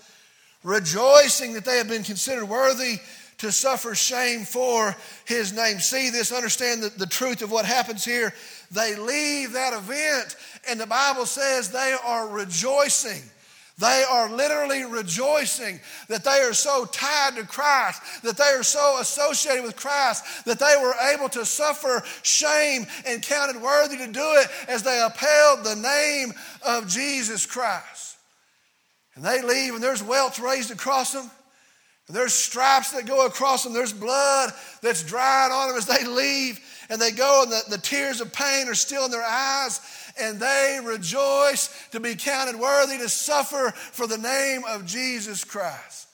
rejoicing 0.64 1.52
that 1.52 1.66
they 1.66 1.76
had 1.76 1.88
been 1.88 2.02
considered 2.02 2.46
worthy 2.46 2.98
to 3.38 3.52
suffer 3.52 3.94
shame 3.94 4.44
for 4.44 4.96
his 5.26 5.52
name. 5.52 5.78
See 5.80 6.08
this, 6.08 6.32
understand 6.32 6.82
the, 6.82 6.88
the 6.90 7.06
truth 7.06 7.42
of 7.42 7.50
what 7.50 7.66
happens 7.66 8.04
here. 8.04 8.32
They 8.70 8.94
leave 8.94 9.52
that 9.52 9.74
event, 9.74 10.36
and 10.68 10.80
the 10.80 10.86
Bible 10.86 11.26
says 11.26 11.70
they 11.70 11.94
are 12.04 12.28
rejoicing. 12.28 13.22
They 13.82 14.04
are 14.08 14.30
literally 14.30 14.84
rejoicing 14.84 15.80
that 16.06 16.22
they 16.22 16.38
are 16.42 16.52
so 16.52 16.84
tied 16.84 17.34
to 17.34 17.44
Christ, 17.44 18.00
that 18.22 18.36
they 18.36 18.44
are 18.44 18.62
so 18.62 19.00
associated 19.00 19.64
with 19.64 19.74
Christ, 19.74 20.44
that 20.44 20.60
they 20.60 20.76
were 20.80 20.94
able 21.12 21.28
to 21.30 21.44
suffer 21.44 22.04
shame 22.22 22.86
and 23.04 23.20
counted 23.20 23.60
worthy 23.60 23.96
to 23.96 24.06
do 24.06 24.34
it 24.36 24.46
as 24.68 24.84
they 24.84 25.02
upheld 25.04 25.64
the 25.64 25.74
name 25.74 26.32
of 26.64 26.86
Jesus 26.86 27.44
Christ. 27.44 28.18
And 29.16 29.24
they 29.24 29.42
leave, 29.42 29.74
and 29.74 29.82
there's 29.82 30.02
welts 30.02 30.38
raised 30.38 30.70
across 30.70 31.12
them. 31.12 31.28
And 32.06 32.16
there's 32.16 32.34
stripes 32.34 32.92
that 32.92 33.06
go 33.06 33.26
across 33.26 33.64
them. 33.64 33.72
There's 33.72 33.92
blood 33.92 34.52
that's 34.80 35.02
dried 35.02 35.50
on 35.50 35.68
them 35.68 35.76
as 35.76 35.86
they 35.86 36.04
leave. 36.06 36.60
And 36.88 37.00
they 37.00 37.10
go, 37.10 37.42
and 37.42 37.50
the, 37.50 37.62
the 37.68 37.78
tears 37.78 38.20
of 38.20 38.32
pain 38.32 38.68
are 38.68 38.74
still 38.74 39.06
in 39.06 39.10
their 39.10 39.24
eyes 39.24 39.80
and 40.20 40.40
they 40.40 40.80
rejoice 40.84 41.88
to 41.90 42.00
be 42.00 42.14
counted 42.14 42.58
worthy 42.58 42.98
to 42.98 43.08
suffer 43.08 43.72
for 43.76 44.06
the 44.06 44.18
name 44.18 44.62
of 44.68 44.86
Jesus 44.86 45.44
Christ. 45.44 46.08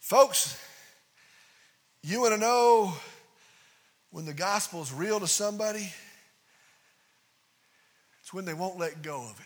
Folks, 0.00 0.56
you 2.02 2.20
want 2.20 2.34
to 2.34 2.40
know 2.40 2.92
when 4.10 4.24
the 4.24 4.32
gospel 4.32 4.80
is 4.80 4.92
real 4.92 5.18
to 5.18 5.26
somebody? 5.26 5.92
It's 8.20 8.32
when 8.32 8.44
they 8.44 8.54
won't 8.54 8.78
let 8.78 9.02
go 9.02 9.22
of 9.22 9.40
it. 9.40 9.45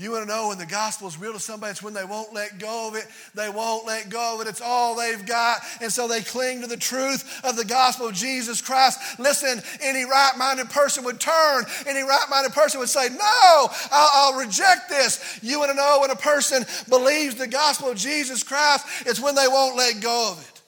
You 0.00 0.12
want 0.12 0.26
to 0.26 0.34
know 0.34 0.48
when 0.48 0.56
the 0.56 0.64
gospel 0.64 1.08
is 1.08 1.18
real 1.18 1.34
to 1.34 1.38
somebody, 1.38 1.72
it's 1.72 1.82
when 1.82 1.92
they 1.92 2.06
won't 2.06 2.32
let 2.32 2.58
go 2.58 2.88
of 2.88 2.94
it. 2.94 3.06
They 3.34 3.50
won't 3.50 3.86
let 3.86 4.08
go 4.08 4.36
of 4.36 4.40
it. 4.40 4.48
It's 4.48 4.62
all 4.62 4.96
they've 4.96 5.26
got. 5.26 5.60
And 5.82 5.92
so 5.92 6.08
they 6.08 6.22
cling 6.22 6.62
to 6.62 6.66
the 6.66 6.78
truth 6.78 7.44
of 7.44 7.54
the 7.54 7.66
gospel 7.66 8.08
of 8.08 8.14
Jesus 8.14 8.62
Christ. 8.62 8.98
Listen, 9.18 9.62
any 9.82 10.04
right 10.04 10.32
minded 10.38 10.70
person 10.70 11.04
would 11.04 11.20
turn, 11.20 11.66
any 11.86 12.00
right 12.00 12.24
minded 12.30 12.52
person 12.52 12.80
would 12.80 12.88
say, 12.88 13.10
No, 13.10 13.68
I'll, 13.92 14.10
I'll, 14.14 14.38
reject 14.40 14.88
this. 14.88 15.38
You 15.42 15.58
want 15.58 15.72
to 15.72 15.76
know 15.76 15.98
when 16.00 16.10
a 16.10 16.16
person 16.16 16.64
believes 16.88 17.34
the 17.34 17.46
gospel 17.46 17.90
of 17.90 17.98
Jesus 17.98 18.42
Christ, 18.42 18.86
it's 19.04 19.20
when 19.20 19.34
they 19.34 19.48
won't 19.48 19.76
let 19.76 20.00
go 20.00 20.32
of 20.32 20.40
it. 20.40 20.59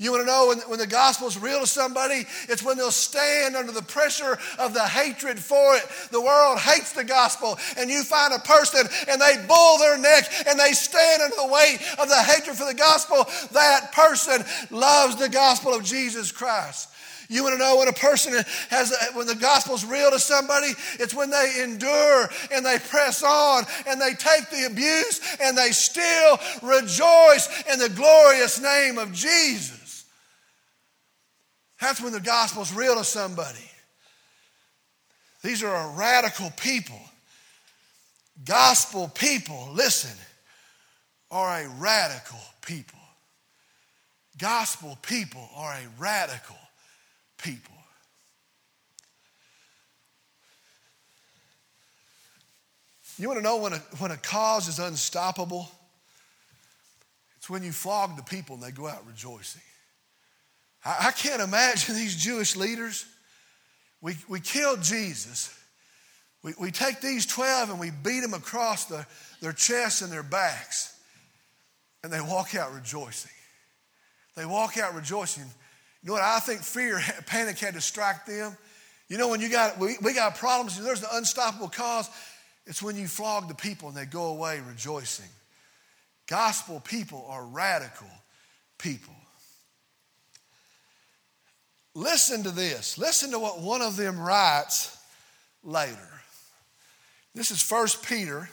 You 0.00 0.12
want 0.12 0.22
to 0.22 0.26
know 0.26 0.46
when, 0.48 0.58
when 0.60 0.78
the 0.78 0.86
gospel 0.86 1.28
is 1.28 1.38
real 1.38 1.60
to 1.60 1.66
somebody? 1.66 2.24
It's 2.48 2.62
when 2.62 2.78
they'll 2.78 2.90
stand 2.90 3.54
under 3.54 3.70
the 3.70 3.82
pressure 3.82 4.38
of 4.58 4.72
the 4.72 4.80
hatred 4.80 5.38
for 5.38 5.76
it. 5.76 5.84
The 6.10 6.22
world 6.22 6.58
hates 6.58 6.92
the 6.92 7.04
gospel, 7.04 7.58
and 7.76 7.90
you 7.90 8.02
find 8.02 8.32
a 8.32 8.38
person 8.38 8.88
and 9.08 9.20
they 9.20 9.44
bull 9.46 9.76
their 9.76 9.98
neck 9.98 10.24
and 10.48 10.58
they 10.58 10.72
stand 10.72 11.20
under 11.20 11.36
the 11.36 11.52
weight 11.52 11.80
of 12.00 12.08
the 12.08 12.16
hatred 12.16 12.56
for 12.56 12.64
the 12.64 12.74
gospel. 12.74 13.26
That 13.52 13.92
person 13.92 14.42
loves 14.70 15.16
the 15.16 15.28
gospel 15.28 15.74
of 15.74 15.84
Jesus 15.84 16.32
Christ. 16.32 16.88
You 17.28 17.44
want 17.44 17.56
to 17.56 17.58
know 17.58 17.76
when 17.76 17.88
a 17.88 17.92
person 17.92 18.32
has, 18.70 18.96
when 19.12 19.26
the 19.26 19.34
gospel's 19.34 19.84
real 19.84 20.10
to 20.10 20.18
somebody? 20.18 20.72
It's 20.98 21.14
when 21.14 21.28
they 21.28 21.60
endure 21.62 22.28
and 22.50 22.64
they 22.64 22.78
press 22.78 23.22
on 23.22 23.64
and 23.86 24.00
they 24.00 24.14
take 24.14 24.48
the 24.48 24.66
abuse 24.66 25.20
and 25.42 25.56
they 25.56 25.72
still 25.72 26.38
rejoice 26.62 27.64
in 27.70 27.78
the 27.78 27.92
glorious 27.94 28.60
name 28.62 28.96
of 28.96 29.12
Jesus. 29.12 29.79
That's 31.80 32.00
when 32.00 32.12
the 32.12 32.20
gospel's 32.20 32.72
real 32.72 32.96
to 32.96 33.04
somebody. 33.04 33.58
These 35.42 35.62
are 35.62 35.74
a 35.74 35.96
radical 35.96 36.50
people. 36.56 37.00
Gospel 38.44 39.08
people, 39.08 39.70
listen, 39.72 40.16
are 41.30 41.62
a 41.62 41.68
radical 41.78 42.38
people. 42.60 42.98
Gospel 44.38 44.98
people 45.02 45.48
are 45.56 45.72
a 45.72 46.00
radical 46.00 46.56
people. 47.38 47.74
You 53.18 53.28
want 53.28 53.38
to 53.38 53.44
know 53.44 53.58
when 53.58 53.74
a, 53.74 53.78
when 53.98 54.10
a 54.10 54.16
cause 54.16 54.66
is 54.66 54.78
unstoppable? 54.78 55.70
It's 57.36 57.50
when 57.50 57.62
you 57.62 57.72
flog 57.72 58.16
the 58.16 58.22
people 58.22 58.54
and 58.54 58.64
they 58.64 58.70
go 58.70 58.86
out 58.86 59.06
rejoicing. 59.06 59.60
I, 60.84 61.08
I 61.08 61.10
can't 61.12 61.42
imagine 61.42 61.94
these 61.96 62.16
Jewish 62.16 62.56
leaders. 62.56 63.04
We, 64.00 64.16
we 64.28 64.40
killed 64.40 64.82
Jesus. 64.82 65.56
We, 66.42 66.54
we 66.58 66.70
take 66.70 67.00
these 67.00 67.26
12 67.26 67.70
and 67.70 67.80
we 67.80 67.90
beat 67.90 68.20
them 68.20 68.34
across 68.34 68.86
the, 68.86 69.06
their 69.40 69.52
chests 69.52 70.02
and 70.02 70.10
their 70.10 70.22
backs. 70.22 70.96
And 72.02 72.12
they 72.12 72.20
walk 72.20 72.54
out 72.54 72.72
rejoicing. 72.72 73.30
They 74.36 74.46
walk 74.46 74.78
out 74.78 74.94
rejoicing. 74.94 75.44
You 76.02 76.08
know 76.08 76.12
what? 76.14 76.22
I 76.22 76.40
think 76.40 76.62
fear, 76.62 77.00
panic 77.26 77.58
had 77.58 77.74
to 77.74 77.80
strike 77.80 78.24
them. 78.24 78.56
You 79.08 79.18
know, 79.18 79.28
when 79.28 79.40
you 79.40 79.50
got, 79.50 79.78
we, 79.78 79.96
we 80.02 80.14
got 80.14 80.36
problems, 80.36 80.82
there's 80.82 81.02
an 81.02 81.08
unstoppable 81.12 81.68
cause. 81.68 82.08
It's 82.66 82.82
when 82.82 82.96
you 82.96 83.08
flog 83.08 83.48
the 83.48 83.54
people 83.54 83.88
and 83.88 83.96
they 83.96 84.06
go 84.06 84.26
away 84.26 84.60
rejoicing. 84.66 85.28
Gospel 86.28 86.80
people 86.80 87.26
are 87.28 87.44
radical 87.44 88.06
people. 88.78 89.14
Listen 91.94 92.42
to 92.44 92.50
this. 92.50 92.98
Listen 92.98 93.32
to 93.32 93.38
what 93.38 93.60
one 93.60 93.82
of 93.82 93.96
them 93.96 94.18
writes 94.18 94.96
later. 95.64 96.08
This 97.34 97.50
is 97.50 97.68
1 97.68 97.86
Peter 98.04 98.48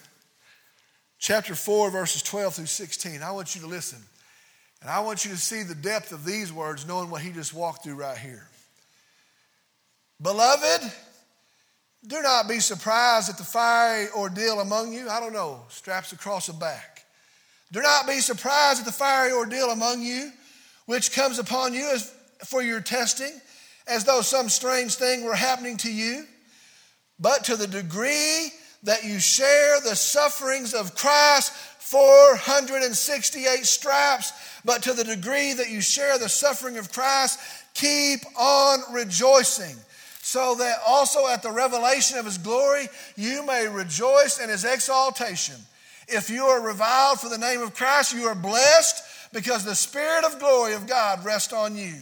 chapter 1.19 1.55
4 1.55 1.91
verses 1.91 2.23
12 2.23 2.55
through 2.55 2.65
16. 2.65 3.21
I 3.21 3.31
want 3.31 3.55
you 3.55 3.61
to 3.61 3.67
listen. 3.67 3.99
And 4.81 4.89
I 4.89 4.99
want 4.99 5.25
you 5.25 5.31
to 5.31 5.37
see 5.37 5.63
the 5.63 5.75
depth 5.75 6.11
of 6.11 6.25
these 6.25 6.53
words 6.53 6.87
knowing 6.87 7.09
what 7.09 7.21
he 7.21 7.31
just 7.31 7.53
walked 7.53 7.83
through 7.83 7.95
right 7.95 8.17
here. 8.17 8.47
Beloved, 10.21 10.91
do 12.05 12.21
not 12.21 12.47
be 12.47 12.59
surprised 12.59 13.29
at 13.29 13.37
the 13.37 13.43
fiery 13.43 14.07
ordeal 14.15 14.59
among 14.59 14.93
you. 14.93 15.09
I 15.09 15.19
don't 15.19 15.33
know, 15.33 15.61
straps 15.69 16.11
across 16.11 16.47
the 16.47 16.53
back. 16.53 17.05
Do 17.71 17.81
not 17.81 18.07
be 18.07 18.19
surprised 18.19 18.79
at 18.79 18.85
the 18.85 18.91
fiery 18.91 19.31
ordeal 19.31 19.71
among 19.71 20.01
you, 20.01 20.31
which 20.85 21.11
comes 21.11 21.37
upon 21.39 21.73
you 21.73 21.89
as 21.93 22.13
for 22.45 22.61
your 22.61 22.81
testing 22.81 23.31
as 23.87 24.03
though 24.03 24.21
some 24.21 24.49
strange 24.49 24.95
thing 24.95 25.23
were 25.23 25.35
happening 25.35 25.77
to 25.77 25.91
you, 25.91 26.25
but 27.19 27.45
to 27.45 27.55
the 27.55 27.67
degree 27.67 28.51
that 28.83 29.03
you 29.03 29.19
share 29.19 29.79
the 29.81 29.95
sufferings 29.95 30.73
of 30.73 30.95
Christ, 30.95 31.51
468 31.79 33.65
straps, 33.65 34.33
but 34.65 34.83
to 34.83 34.93
the 34.93 35.03
degree 35.03 35.53
that 35.53 35.69
you 35.69 35.81
share 35.81 36.17
the 36.17 36.29
suffering 36.29 36.77
of 36.77 36.91
Christ, 36.91 37.39
keep 37.73 38.19
on 38.37 38.79
rejoicing. 38.91 39.75
So 40.21 40.55
that 40.55 40.79
also 40.85 41.27
at 41.27 41.41
the 41.41 41.51
revelation 41.51 42.17
of 42.17 42.25
his 42.25 42.37
glory, 42.37 42.89
you 43.15 43.45
may 43.45 43.67
rejoice 43.67 44.39
in 44.39 44.49
his 44.49 44.65
exaltation. 44.65 45.55
If 46.09 46.29
you 46.29 46.43
are 46.43 46.61
reviled 46.61 47.21
for 47.21 47.29
the 47.29 47.37
name 47.37 47.61
of 47.61 47.73
Christ, 47.73 48.13
you 48.13 48.25
are 48.25 48.35
blessed 48.35 49.03
because 49.33 49.63
the 49.63 49.75
Spirit 49.75 50.25
of 50.25 50.39
glory 50.39 50.73
of 50.73 50.87
God 50.87 51.23
rests 51.23 51.53
on 51.53 51.77
you. 51.77 51.95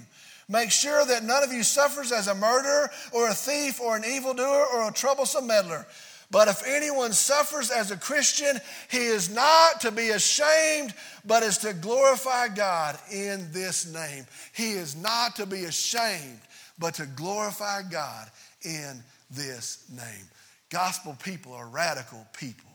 Make 0.48 0.72
sure 0.72 1.06
that 1.06 1.24
none 1.24 1.44
of 1.44 1.52
you 1.52 1.64
suffers 1.64 2.12
as 2.12 2.28
a 2.28 2.36
murderer 2.36 2.92
or 3.12 3.30
a 3.30 3.34
thief 3.34 3.82
or 3.82 3.96
an 3.96 4.06
evildoer 4.06 4.66
or 4.74 4.88
a 4.88 4.94
troublesome 4.94 5.48
meddler. 5.48 5.88
But 6.32 6.48
if 6.48 6.66
anyone 6.68 7.14
suffers 7.14 7.72
as 7.72 7.92
a 7.92 7.98
Christian, 7.98 8.60
he 8.90 9.06
is 9.06 9.34
not 9.34 9.82
to 9.82 9.92
be 9.92 10.10
ashamed, 10.10 10.94
but 11.26 11.44
is 11.44 11.60
to 11.60 11.74
glorify 11.74 12.48
God 12.50 12.98
in 13.12 13.48
this 13.52 13.92
name. 13.92 14.26
He 14.54 14.72
is 14.72 14.96
not 14.96 15.36
to 15.38 15.46
be 15.46 15.66
ashamed, 15.66 16.40
but 16.78 16.96
to 16.96 17.06
glorify 17.06 17.84
God 17.84 18.30
in 18.64 19.04
this 19.32 19.86
name. 19.90 20.30
Gospel 20.70 21.16
people 21.24 21.54
are 21.54 21.68
radical 21.68 22.26
people. 22.38 22.70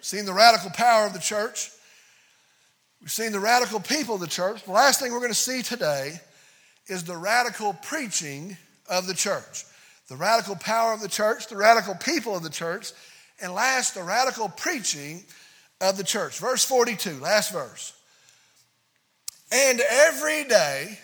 Seen 0.00 0.26
the 0.26 0.32
radical 0.32 0.70
power 0.70 1.06
of 1.06 1.12
the 1.12 1.18
church? 1.18 1.70
We've 3.02 3.10
seen 3.10 3.32
the 3.32 3.40
radical 3.40 3.80
people 3.80 4.14
of 4.14 4.20
the 4.20 4.28
church. 4.28 4.62
The 4.62 4.70
last 4.70 5.00
thing 5.00 5.10
we're 5.10 5.18
going 5.18 5.32
to 5.32 5.34
see 5.34 5.62
today 5.62 6.20
is 6.86 7.02
the 7.02 7.16
radical 7.16 7.74
preaching 7.82 8.56
of 8.88 9.08
the 9.08 9.14
church. 9.14 9.64
The 10.08 10.14
radical 10.14 10.54
power 10.54 10.92
of 10.92 11.00
the 11.00 11.08
church, 11.08 11.48
the 11.48 11.56
radical 11.56 11.96
people 11.96 12.36
of 12.36 12.44
the 12.44 12.50
church, 12.50 12.92
and 13.42 13.52
last, 13.54 13.96
the 13.96 14.04
radical 14.04 14.48
preaching 14.48 15.24
of 15.80 15.96
the 15.96 16.04
church. 16.04 16.38
Verse 16.38 16.64
42, 16.64 17.18
last 17.18 17.52
verse. 17.52 17.92
And 19.50 19.80
every 19.80 20.44
day 20.44 20.96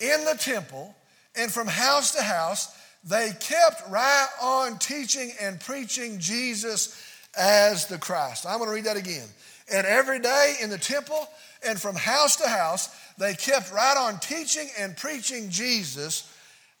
in 0.00 0.22
the 0.26 0.36
temple 0.38 0.94
and 1.34 1.50
from 1.50 1.66
house 1.66 2.14
to 2.14 2.22
house, 2.22 2.76
they 3.04 3.30
kept 3.40 3.88
right 3.88 4.26
on 4.42 4.78
teaching 4.78 5.32
and 5.40 5.58
preaching 5.60 6.18
Jesus 6.18 7.02
as 7.38 7.86
the 7.86 7.96
Christ. 7.96 8.44
I'm 8.46 8.58
going 8.58 8.68
to 8.68 8.74
read 8.74 8.84
that 8.84 8.98
again. 8.98 9.28
And 9.72 9.86
every 9.86 10.20
day 10.20 10.56
in 10.62 10.70
the 10.70 10.78
temple 10.78 11.28
and 11.66 11.80
from 11.80 11.96
house 11.96 12.36
to 12.36 12.48
house, 12.48 12.88
they 13.18 13.34
kept 13.34 13.72
right 13.72 13.96
on 13.96 14.18
teaching 14.20 14.68
and 14.78 14.96
preaching 14.96 15.50
Jesus 15.50 16.32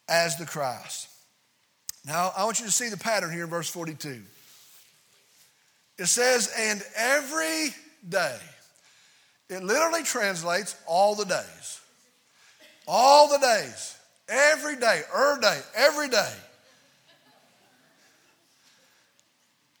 as 0.08 0.36
the 0.36 0.46
Christ. 0.46 1.08
Now, 2.04 2.32
I 2.36 2.44
want 2.44 2.60
you 2.60 2.66
to 2.66 2.72
see 2.72 2.88
the 2.88 2.96
pattern 2.96 3.32
here 3.32 3.44
in 3.44 3.50
verse 3.50 3.68
42. 3.68 4.22
It 5.98 6.06
says, 6.06 6.52
and 6.56 6.82
every 6.94 7.74
day. 8.08 8.36
It 9.48 9.62
literally 9.62 10.02
translates 10.02 10.76
all 10.86 11.14
the 11.14 11.24
days. 11.24 11.80
All 12.86 13.28
the 13.28 13.38
days. 13.38 13.96
Every 14.28 14.76
day. 14.76 15.02
Er 15.14 15.38
day. 15.40 15.60
Every 15.74 16.08
day. 16.08 16.32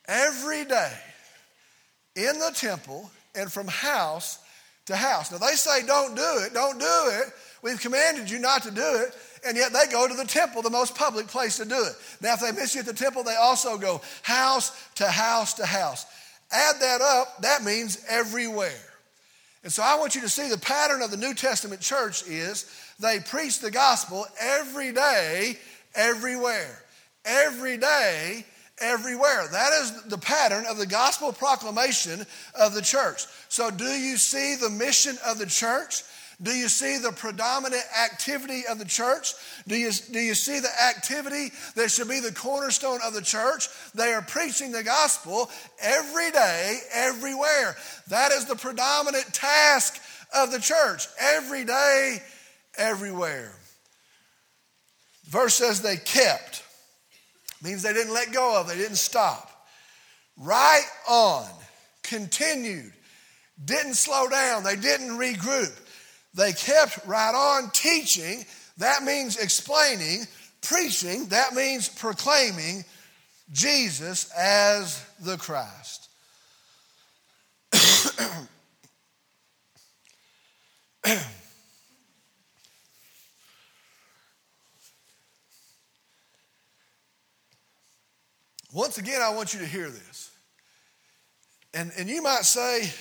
Every 0.08 0.64
day 0.64 0.92
in 2.16 2.38
the 2.38 2.50
temple 2.54 3.10
and 3.36 3.52
from 3.52 3.68
house 3.68 4.40
to 4.86 4.96
house. 4.96 5.30
Now 5.30 5.38
they 5.38 5.54
say, 5.54 5.86
don't 5.86 6.16
do 6.16 6.40
it, 6.44 6.52
don't 6.52 6.80
do 6.80 7.10
it. 7.20 7.32
We've 7.62 7.80
commanded 7.80 8.30
you 8.30 8.38
not 8.38 8.62
to 8.64 8.70
do 8.70 9.02
it. 9.02 9.14
And 9.46 9.56
yet 9.56 9.72
they 9.72 9.90
go 9.90 10.08
to 10.08 10.14
the 10.14 10.24
temple, 10.24 10.62
the 10.62 10.70
most 10.70 10.94
public 10.94 11.28
place 11.28 11.58
to 11.58 11.64
do 11.64 11.76
it. 11.76 11.92
Now, 12.20 12.34
if 12.34 12.40
they 12.40 12.52
miss 12.52 12.74
you 12.74 12.80
at 12.80 12.86
the 12.86 12.92
temple, 12.92 13.22
they 13.22 13.36
also 13.36 13.78
go 13.78 14.00
house 14.22 14.72
to 14.96 15.06
house 15.06 15.54
to 15.54 15.66
house. 15.66 16.04
Add 16.50 16.76
that 16.80 17.00
up, 17.00 17.42
that 17.42 17.62
means 17.62 18.04
everywhere. 18.08 18.72
And 19.62 19.72
so 19.72 19.82
I 19.82 19.96
want 19.98 20.14
you 20.14 20.20
to 20.20 20.28
see 20.28 20.48
the 20.48 20.58
pattern 20.58 21.02
of 21.02 21.10
the 21.10 21.16
New 21.16 21.34
Testament 21.34 21.80
church 21.80 22.26
is 22.26 22.70
they 23.00 23.18
preach 23.20 23.60
the 23.60 23.70
gospel 23.70 24.26
every 24.40 24.92
day, 24.92 25.58
everywhere. 25.94 26.82
Every 27.24 27.76
day, 27.76 28.44
everywhere. 28.80 29.46
That 29.50 29.72
is 29.80 30.02
the 30.04 30.18
pattern 30.18 30.64
of 30.66 30.78
the 30.78 30.86
gospel 30.86 31.32
proclamation 31.32 32.26
of 32.58 32.74
the 32.74 32.82
church. 32.82 33.24
So, 33.48 33.70
do 33.70 33.84
you 33.84 34.16
see 34.16 34.56
the 34.56 34.70
mission 34.70 35.16
of 35.26 35.38
the 35.38 35.46
church? 35.46 36.02
Do 36.42 36.50
you 36.50 36.68
see 36.68 36.98
the 36.98 37.12
predominant 37.12 37.82
activity 38.04 38.64
of 38.68 38.78
the 38.78 38.84
church? 38.84 39.32
Do 39.66 39.74
you, 39.74 39.90
do 40.12 40.18
you 40.18 40.34
see 40.34 40.60
the 40.60 40.82
activity 40.82 41.50
that 41.76 41.90
should 41.90 42.08
be 42.08 42.20
the 42.20 42.32
cornerstone 42.32 43.00
of 43.02 43.14
the 43.14 43.22
church? 43.22 43.68
They 43.94 44.12
are 44.12 44.20
preaching 44.20 44.70
the 44.70 44.84
gospel 44.84 45.50
every 45.80 46.30
day, 46.32 46.78
everywhere. 46.92 47.76
That 48.08 48.32
is 48.32 48.44
the 48.44 48.54
predominant 48.54 49.32
task 49.32 49.98
of 50.34 50.52
the 50.52 50.60
church. 50.60 51.06
Every 51.18 51.64
day, 51.64 52.22
everywhere. 52.76 53.52
Verse 55.24 55.54
says 55.54 55.80
they 55.80 55.96
kept. 55.96 56.62
Means 57.62 57.82
they 57.82 57.92
didn't 57.92 58.12
let 58.12 58.32
go 58.32 58.60
of, 58.60 58.68
they 58.68 58.76
didn't 58.76 58.96
stop. 58.96 59.50
Right 60.36 60.84
on, 61.08 61.46
continued, 62.02 62.92
didn't 63.64 63.94
slow 63.94 64.28
down, 64.28 64.62
they 64.62 64.76
didn't 64.76 65.18
regroup. 65.18 65.72
They 66.34 66.52
kept 66.52 67.06
right 67.06 67.34
on 67.34 67.70
teaching. 67.70 68.44
That 68.76 69.02
means 69.02 69.38
explaining. 69.38 70.26
Preaching. 70.60 71.26
That 71.28 71.54
means 71.54 71.88
proclaiming 71.88 72.84
Jesus 73.52 74.30
as 74.36 75.02
the 75.20 75.38
Christ. 75.38 76.10
Once 88.76 88.98
again, 88.98 89.22
I 89.22 89.30
want 89.30 89.54
you 89.54 89.60
to 89.60 89.66
hear 89.66 89.88
this. 89.88 90.30
And, 91.72 91.90
and 91.96 92.10
you 92.10 92.20
might 92.20 92.44
say, 92.44 92.92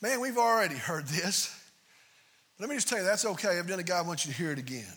man, 0.00 0.22
we've 0.22 0.38
already 0.38 0.74
heard 0.74 1.06
this. 1.06 1.54
But 2.56 2.62
Let 2.62 2.70
me 2.70 2.76
just 2.76 2.88
tell 2.88 2.96
you, 2.96 3.04
that's 3.04 3.26
okay. 3.26 3.48
I've 3.48 3.54
done 3.56 3.58
Evidently, 3.58 3.84
God 3.84 4.06
wants 4.06 4.24
you 4.24 4.32
to 4.32 4.38
hear 4.38 4.50
it 4.50 4.58
again. 4.58 4.94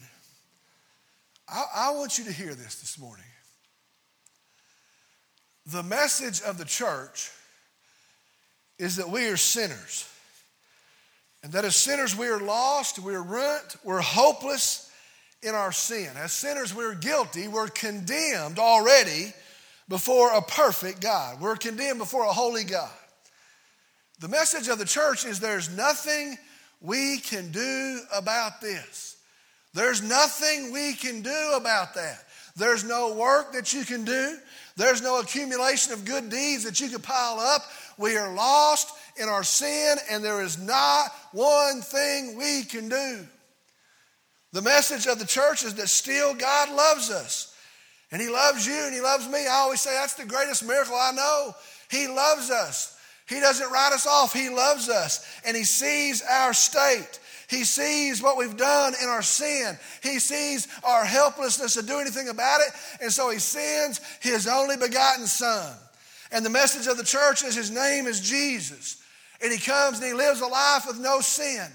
I, 1.49 1.65
I 1.75 1.91
want 1.91 2.17
you 2.17 2.23
to 2.23 2.31
hear 2.31 2.55
this 2.55 2.75
this 2.75 2.97
morning. 2.97 3.25
The 5.65 5.83
message 5.83 6.41
of 6.41 6.57
the 6.57 6.63
church 6.63 7.29
is 8.79 8.95
that 8.95 9.09
we 9.09 9.27
are 9.27 9.35
sinners. 9.35 10.09
And 11.43 11.51
that 11.51 11.65
as 11.65 11.75
sinners, 11.75 12.15
we 12.15 12.27
are 12.27 12.39
lost, 12.39 12.99
we're 12.99 13.21
ruined, 13.21 13.75
we're 13.83 13.99
hopeless 13.99 14.84
in 15.45 15.53
our 15.53 15.71
sin. 15.71 16.09
As 16.17 16.33
sinners, 16.33 16.73
we're 16.73 16.95
guilty, 16.95 17.47
we're 17.47 17.67
condemned 17.67 18.57
already 18.57 19.31
before 19.87 20.35
a 20.35 20.41
perfect 20.41 21.01
God. 21.01 21.39
We're 21.39 21.55
condemned 21.55 21.99
before 21.99 22.23
a 22.23 22.33
holy 22.33 22.63
God. 22.63 22.89
The 24.19 24.27
message 24.27 24.67
of 24.69 24.79
the 24.79 24.85
church 24.85 25.25
is 25.25 25.39
there's 25.39 25.69
nothing 25.69 26.37
we 26.81 27.19
can 27.19 27.51
do 27.51 27.99
about 28.13 28.59
this. 28.59 29.17
There's 29.73 30.01
nothing 30.01 30.71
we 30.71 30.93
can 30.93 31.21
do 31.21 31.53
about 31.55 31.93
that. 31.95 32.23
There's 32.55 32.83
no 32.83 33.13
work 33.13 33.53
that 33.53 33.73
you 33.73 33.83
can 33.83 34.05
do. 34.05 34.37
There's 34.77 35.01
no 35.01 35.19
accumulation 35.19 35.93
of 35.93 36.05
good 36.05 36.29
deeds 36.29 36.63
that 36.63 36.79
you 36.79 36.89
can 36.89 37.01
pile 37.01 37.39
up. 37.39 37.61
We 37.97 38.17
are 38.17 38.33
lost 38.33 38.89
in 39.17 39.27
our 39.29 39.43
sin, 39.43 39.97
and 40.09 40.23
there 40.23 40.41
is 40.41 40.57
not 40.57 41.11
one 41.33 41.81
thing 41.81 42.37
we 42.37 42.63
can 42.63 42.89
do. 42.89 43.27
The 44.55 44.61
message 44.61 45.05
of 45.05 45.19
the 45.19 45.25
church 45.25 45.65
is 45.65 45.73
that 45.73 45.89
still 45.89 46.33
God 46.33 46.73
loves 46.73 47.11
us. 47.11 47.53
And 48.09 48.21
He 48.21 48.29
loves 48.29 48.65
you 48.65 48.85
and 48.85 48.93
He 48.95 49.01
loves 49.01 49.27
me. 49.27 49.45
I 49.45 49.55
always 49.55 49.81
say 49.81 49.91
that's 49.91 50.13
the 50.13 50.23
greatest 50.23 50.65
miracle 50.65 50.95
I 50.95 51.11
know. 51.11 51.53
He 51.91 52.07
loves 52.07 52.49
us. 52.49 52.97
He 53.27 53.41
doesn't 53.41 53.69
write 53.69 53.91
us 53.91 54.07
off. 54.07 54.31
He 54.31 54.47
loves 54.47 54.87
us 54.87 55.27
and 55.45 55.57
He 55.57 55.65
sees 55.65 56.21
our 56.21 56.53
state. 56.53 57.19
He 57.49 57.65
sees 57.65 58.23
what 58.23 58.37
we've 58.37 58.55
done 58.55 58.93
in 59.03 59.09
our 59.09 59.21
sin. 59.21 59.77
He 60.01 60.19
sees 60.19 60.69
our 60.85 61.03
helplessness 61.03 61.73
to 61.73 61.83
do 61.83 61.99
anything 61.99 62.29
about 62.29 62.61
it. 62.61 62.71
And 63.01 63.11
so 63.11 63.31
He 63.31 63.39
sends 63.39 63.99
His 64.21 64.47
only 64.47 64.77
begotten 64.77 65.25
Son. 65.25 65.75
And 66.31 66.45
the 66.45 66.49
message 66.49 66.87
of 66.87 66.95
the 66.95 67.03
church 67.03 67.43
is 67.43 67.55
His 67.55 67.71
name 67.71 68.07
is 68.07 68.21
Jesus. 68.21 69.03
And 69.43 69.51
He 69.51 69.59
comes 69.59 69.97
and 69.97 70.07
He 70.07 70.13
lives 70.13 70.39
a 70.39 70.47
life 70.47 70.85
with 70.87 70.97
no 70.97 71.19
sin. 71.19 71.67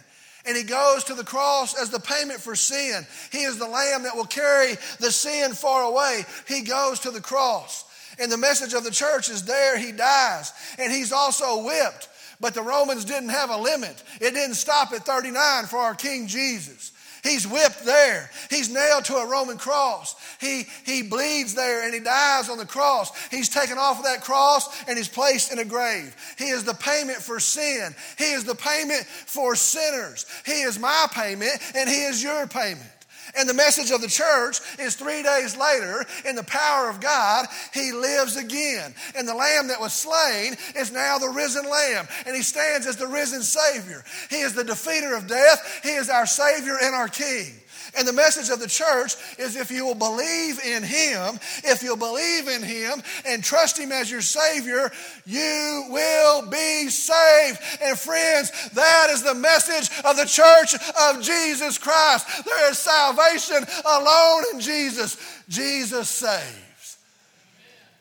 And 0.46 0.56
he 0.56 0.62
goes 0.62 1.04
to 1.04 1.14
the 1.14 1.24
cross 1.24 1.80
as 1.80 1.90
the 1.90 2.00
payment 2.00 2.40
for 2.40 2.56
sin. 2.56 3.06
He 3.30 3.42
is 3.42 3.58
the 3.58 3.68
lamb 3.68 4.04
that 4.04 4.16
will 4.16 4.24
carry 4.24 4.76
the 4.98 5.10
sin 5.10 5.52
far 5.52 5.84
away. 5.84 6.24
He 6.48 6.62
goes 6.62 7.00
to 7.00 7.10
the 7.10 7.20
cross. 7.20 7.84
And 8.18 8.30
the 8.30 8.38
message 8.38 8.74
of 8.74 8.84
the 8.84 8.90
church 8.90 9.28
is 9.28 9.44
there, 9.44 9.78
he 9.78 9.92
dies. 9.92 10.52
And 10.78 10.92
he's 10.92 11.12
also 11.12 11.64
whipped. 11.64 12.08
But 12.40 12.54
the 12.54 12.62
Romans 12.62 13.04
didn't 13.04 13.28
have 13.28 13.50
a 13.50 13.56
limit, 13.56 14.02
it 14.20 14.32
didn't 14.32 14.54
stop 14.54 14.92
at 14.92 15.04
39 15.04 15.66
for 15.66 15.78
our 15.78 15.94
King 15.94 16.26
Jesus. 16.26 16.92
He's 17.22 17.46
whipped 17.46 17.84
there. 17.84 18.30
He's 18.48 18.72
nailed 18.72 19.04
to 19.06 19.16
a 19.16 19.28
Roman 19.28 19.58
cross. 19.58 20.14
He, 20.40 20.64
he 20.84 21.02
bleeds 21.02 21.54
there 21.54 21.84
and 21.84 21.92
he 21.92 22.00
dies 22.00 22.48
on 22.48 22.58
the 22.58 22.66
cross. 22.66 23.12
He's 23.28 23.48
taken 23.48 23.78
off 23.78 23.98
of 23.98 24.04
that 24.04 24.22
cross 24.22 24.68
and 24.88 24.96
he's 24.96 25.08
placed 25.08 25.52
in 25.52 25.58
a 25.58 25.64
grave. 25.64 26.14
He 26.38 26.46
is 26.46 26.64
the 26.64 26.74
payment 26.74 27.18
for 27.18 27.40
sin. 27.40 27.94
He 28.18 28.32
is 28.32 28.44
the 28.44 28.54
payment 28.54 29.04
for 29.04 29.54
sinners. 29.54 30.26
He 30.46 30.62
is 30.62 30.78
my 30.78 31.06
payment 31.12 31.58
and 31.74 31.88
he 31.88 32.02
is 32.02 32.22
your 32.22 32.46
payment. 32.46 32.90
And 33.36 33.48
the 33.48 33.54
message 33.54 33.90
of 33.90 34.00
the 34.00 34.08
church 34.08 34.60
is 34.78 34.96
three 34.96 35.22
days 35.22 35.56
later, 35.56 36.04
in 36.24 36.36
the 36.36 36.44
power 36.44 36.88
of 36.88 37.00
God, 37.00 37.46
he 37.72 37.92
lives 37.92 38.36
again. 38.36 38.94
And 39.16 39.26
the 39.26 39.34
lamb 39.34 39.68
that 39.68 39.80
was 39.80 39.92
slain 39.92 40.56
is 40.76 40.92
now 40.92 41.18
the 41.18 41.28
risen 41.28 41.68
lamb. 41.68 42.06
And 42.26 42.36
he 42.36 42.42
stands 42.42 42.86
as 42.86 42.96
the 42.96 43.06
risen 43.06 43.42
Savior. 43.42 44.04
He 44.28 44.40
is 44.40 44.54
the 44.54 44.64
defeater 44.64 45.16
of 45.16 45.26
death. 45.26 45.80
He 45.82 45.90
is 45.90 46.08
our 46.08 46.26
Savior 46.26 46.76
and 46.80 46.94
our 46.94 47.08
King. 47.08 47.54
And 47.96 48.06
the 48.06 48.12
message 48.12 48.50
of 48.50 48.60
the 48.60 48.68
church 48.68 49.14
is 49.38 49.56
if 49.56 49.70
you 49.70 49.84
will 49.84 49.94
believe 49.94 50.60
in 50.64 50.82
Him, 50.82 51.38
if 51.64 51.82
you'll 51.82 51.96
believe 51.96 52.48
in 52.48 52.62
Him 52.62 53.02
and 53.26 53.42
trust 53.42 53.78
Him 53.78 53.92
as 53.92 54.10
your 54.10 54.22
Savior, 54.22 54.90
you 55.26 55.86
will 55.90 56.48
be 56.48 56.88
saved. 56.88 57.60
And 57.82 57.98
friends, 57.98 58.70
that 58.70 59.08
is 59.10 59.22
the 59.22 59.34
message 59.34 59.90
of 60.04 60.16
the 60.16 60.26
church 60.26 60.74
of 60.74 61.22
Jesus 61.22 61.78
Christ. 61.78 62.44
There 62.44 62.70
is 62.70 62.78
salvation 62.78 63.64
alone 63.84 64.44
in 64.54 64.60
Jesus. 64.60 65.16
Jesus 65.48 66.08
saves. 66.08 66.98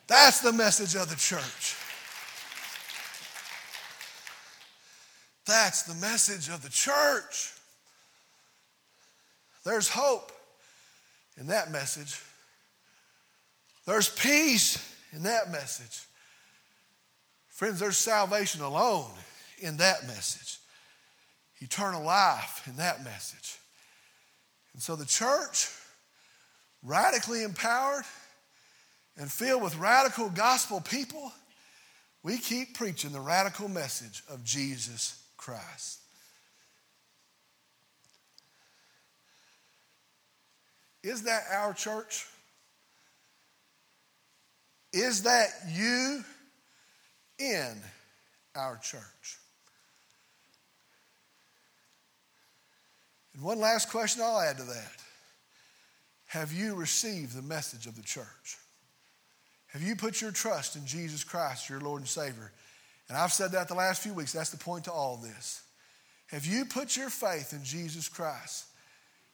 That's 0.07 0.41
the 0.41 0.53
message 0.53 0.95
of 0.95 1.09
the 1.09 1.15
church. 1.15 1.75
That's 5.45 5.83
the 5.83 5.95
message 5.95 6.49
of 6.49 6.61
the 6.61 6.69
church. 6.69 7.53
There's 9.65 9.89
hope 9.89 10.31
in 11.37 11.47
that 11.47 11.71
message. 11.71 12.21
There's 13.85 14.09
peace 14.09 14.77
in 15.13 15.23
that 15.23 15.51
message. 15.51 16.05
Friends, 17.49 17.79
there's 17.79 17.97
salvation 17.97 18.61
alone 18.61 19.11
in 19.59 19.77
that 19.77 20.07
message, 20.07 20.59
eternal 21.59 22.03
life 22.03 22.63
in 22.67 22.77
that 22.77 23.03
message. 23.03 23.57
And 24.73 24.81
so 24.81 24.95
the 24.95 25.05
church, 25.05 25.69
radically 26.83 27.43
empowered 27.43 28.05
and 29.17 29.29
filled 29.29 29.61
with 29.61 29.75
radical 29.77 30.29
gospel 30.29 30.79
people, 30.79 31.33
we 32.23 32.37
keep 32.37 32.75
preaching 32.75 33.11
the 33.11 33.19
radical 33.19 33.67
message 33.67 34.23
of 34.29 34.43
Jesus 34.43 35.21
Christ. 35.35 35.99
Is 41.03 41.23
that 41.23 41.43
our 41.53 41.73
church? 41.73 42.25
Is 44.91 45.23
that 45.23 45.47
you 45.71 46.23
in 47.37 47.75
our 48.55 48.77
church? 48.77 49.37
And 53.33 53.43
one 53.43 53.59
last 53.59 53.89
question 53.89 54.21
I'll 54.23 54.39
add 54.39 54.57
to 54.57 54.63
that. 54.63 54.91
Have 56.25 56.51
you 56.51 56.75
received 56.75 57.35
the 57.35 57.41
message 57.41 57.87
of 57.87 57.95
the 57.95 58.03
church? 58.03 58.57
Have 59.67 59.81
you 59.81 59.95
put 59.95 60.21
your 60.21 60.31
trust 60.31 60.75
in 60.75 60.85
Jesus 60.85 61.23
Christ, 61.23 61.69
your 61.69 61.79
Lord 61.79 62.01
and 62.01 62.09
Savior? 62.09 62.51
And 63.07 63.17
I've 63.17 63.33
said 63.33 63.51
that 63.51 63.67
the 63.67 63.75
last 63.75 64.03
few 64.03 64.13
weeks. 64.13 64.33
That's 64.33 64.49
the 64.49 64.57
point 64.57 64.85
to 64.85 64.91
all 64.91 65.17
this. 65.17 65.63
Have 66.27 66.45
you 66.45 66.65
put 66.65 66.95
your 66.95 67.09
faith 67.09 67.53
in 67.53 67.63
Jesus 67.63 68.07
Christ? 68.07 68.65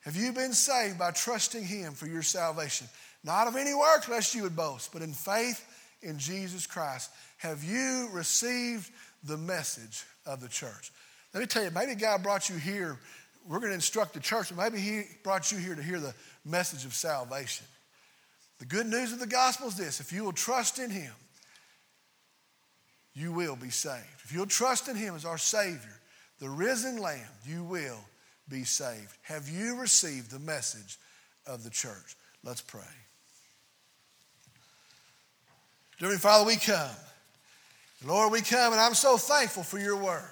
Have 0.05 0.15
you 0.15 0.31
been 0.33 0.53
saved 0.53 0.99
by 0.99 1.11
trusting 1.11 1.65
Him 1.65 1.93
for 1.93 2.05
your 2.05 2.21
salvation? 2.21 2.87
Not 3.23 3.47
of 3.47 3.55
any 3.55 3.73
work, 3.73 4.07
lest 4.07 4.35
you 4.35 4.43
would 4.43 4.55
boast, 4.55 4.93
but 4.93 5.01
in 5.01 5.13
faith 5.13 5.65
in 6.03 6.19
Jesus 6.19 6.67
Christ. 6.67 7.09
Have 7.37 7.63
you 7.63 8.09
received 8.13 8.91
the 9.23 9.35
message 9.35 10.03
of 10.27 10.41
the 10.41 10.47
church? 10.47 10.91
Let 11.33 11.39
me 11.39 11.47
tell 11.47 11.63
you, 11.63 11.71
maybe 11.71 11.95
God 11.95 12.21
brought 12.21 12.49
you 12.49 12.55
here. 12.55 12.99
We're 13.47 13.59
going 13.59 13.71
to 13.71 13.75
instruct 13.75 14.13
the 14.13 14.19
church, 14.19 14.49
but 14.55 14.63
maybe 14.63 14.79
He 14.79 15.03
brought 15.23 15.51
you 15.51 15.57
here 15.57 15.73
to 15.73 15.81
hear 15.81 15.99
the 15.99 16.13
message 16.45 16.85
of 16.85 16.93
salvation. 16.93 17.65
The 18.59 18.65
good 18.65 18.85
news 18.85 19.11
of 19.11 19.19
the 19.19 19.27
gospel 19.27 19.67
is 19.67 19.75
this 19.75 19.99
if 19.99 20.13
you 20.13 20.23
will 20.23 20.33
trust 20.33 20.77
in 20.77 20.91
Him, 20.91 21.11
you 23.15 23.31
will 23.31 23.55
be 23.55 23.71
saved. 23.71 24.21
If 24.23 24.31
you'll 24.31 24.45
trust 24.45 24.87
in 24.87 24.95
Him 24.95 25.15
as 25.15 25.25
our 25.25 25.39
Savior, 25.39 25.99
the 26.39 26.49
risen 26.49 26.99
Lamb, 26.99 27.27
you 27.43 27.63
will 27.63 27.99
be 28.49 28.63
saved. 28.63 29.15
Have 29.23 29.49
you 29.49 29.79
received 29.79 30.31
the 30.31 30.39
message 30.39 30.97
of 31.47 31.63
the 31.63 31.69
church? 31.69 32.15
Let's 32.43 32.61
pray. 32.61 32.81
Dear 35.99 36.17
Father, 36.17 36.45
we 36.45 36.57
come. 36.57 36.89
Lord, 38.05 38.31
we 38.31 38.41
come, 38.41 38.73
and 38.73 38.81
I'm 38.81 38.93
so 38.93 39.17
thankful 39.17 39.63
for 39.63 39.79
your 39.79 39.95
word. 39.95 40.29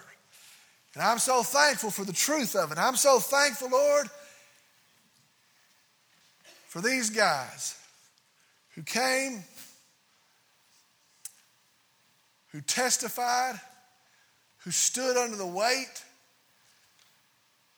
And 0.93 1.01
I'm 1.01 1.17
so 1.17 1.41
thankful 1.41 1.89
for 1.89 2.05
the 2.05 2.13
truth 2.13 2.55
of 2.55 2.71
it. 2.71 2.77
I'm 2.77 2.95
so 2.95 3.19
thankful, 3.19 3.69
Lord, 3.71 4.07
for 6.67 6.81
these 6.81 7.09
guys 7.09 7.75
who 8.75 8.83
came, 8.83 9.43
who 12.51 12.61
testified, 12.61 13.59
who 14.59 14.71
stood 14.71 15.17
under 15.17 15.37
the 15.37 15.47
weight, 15.47 16.03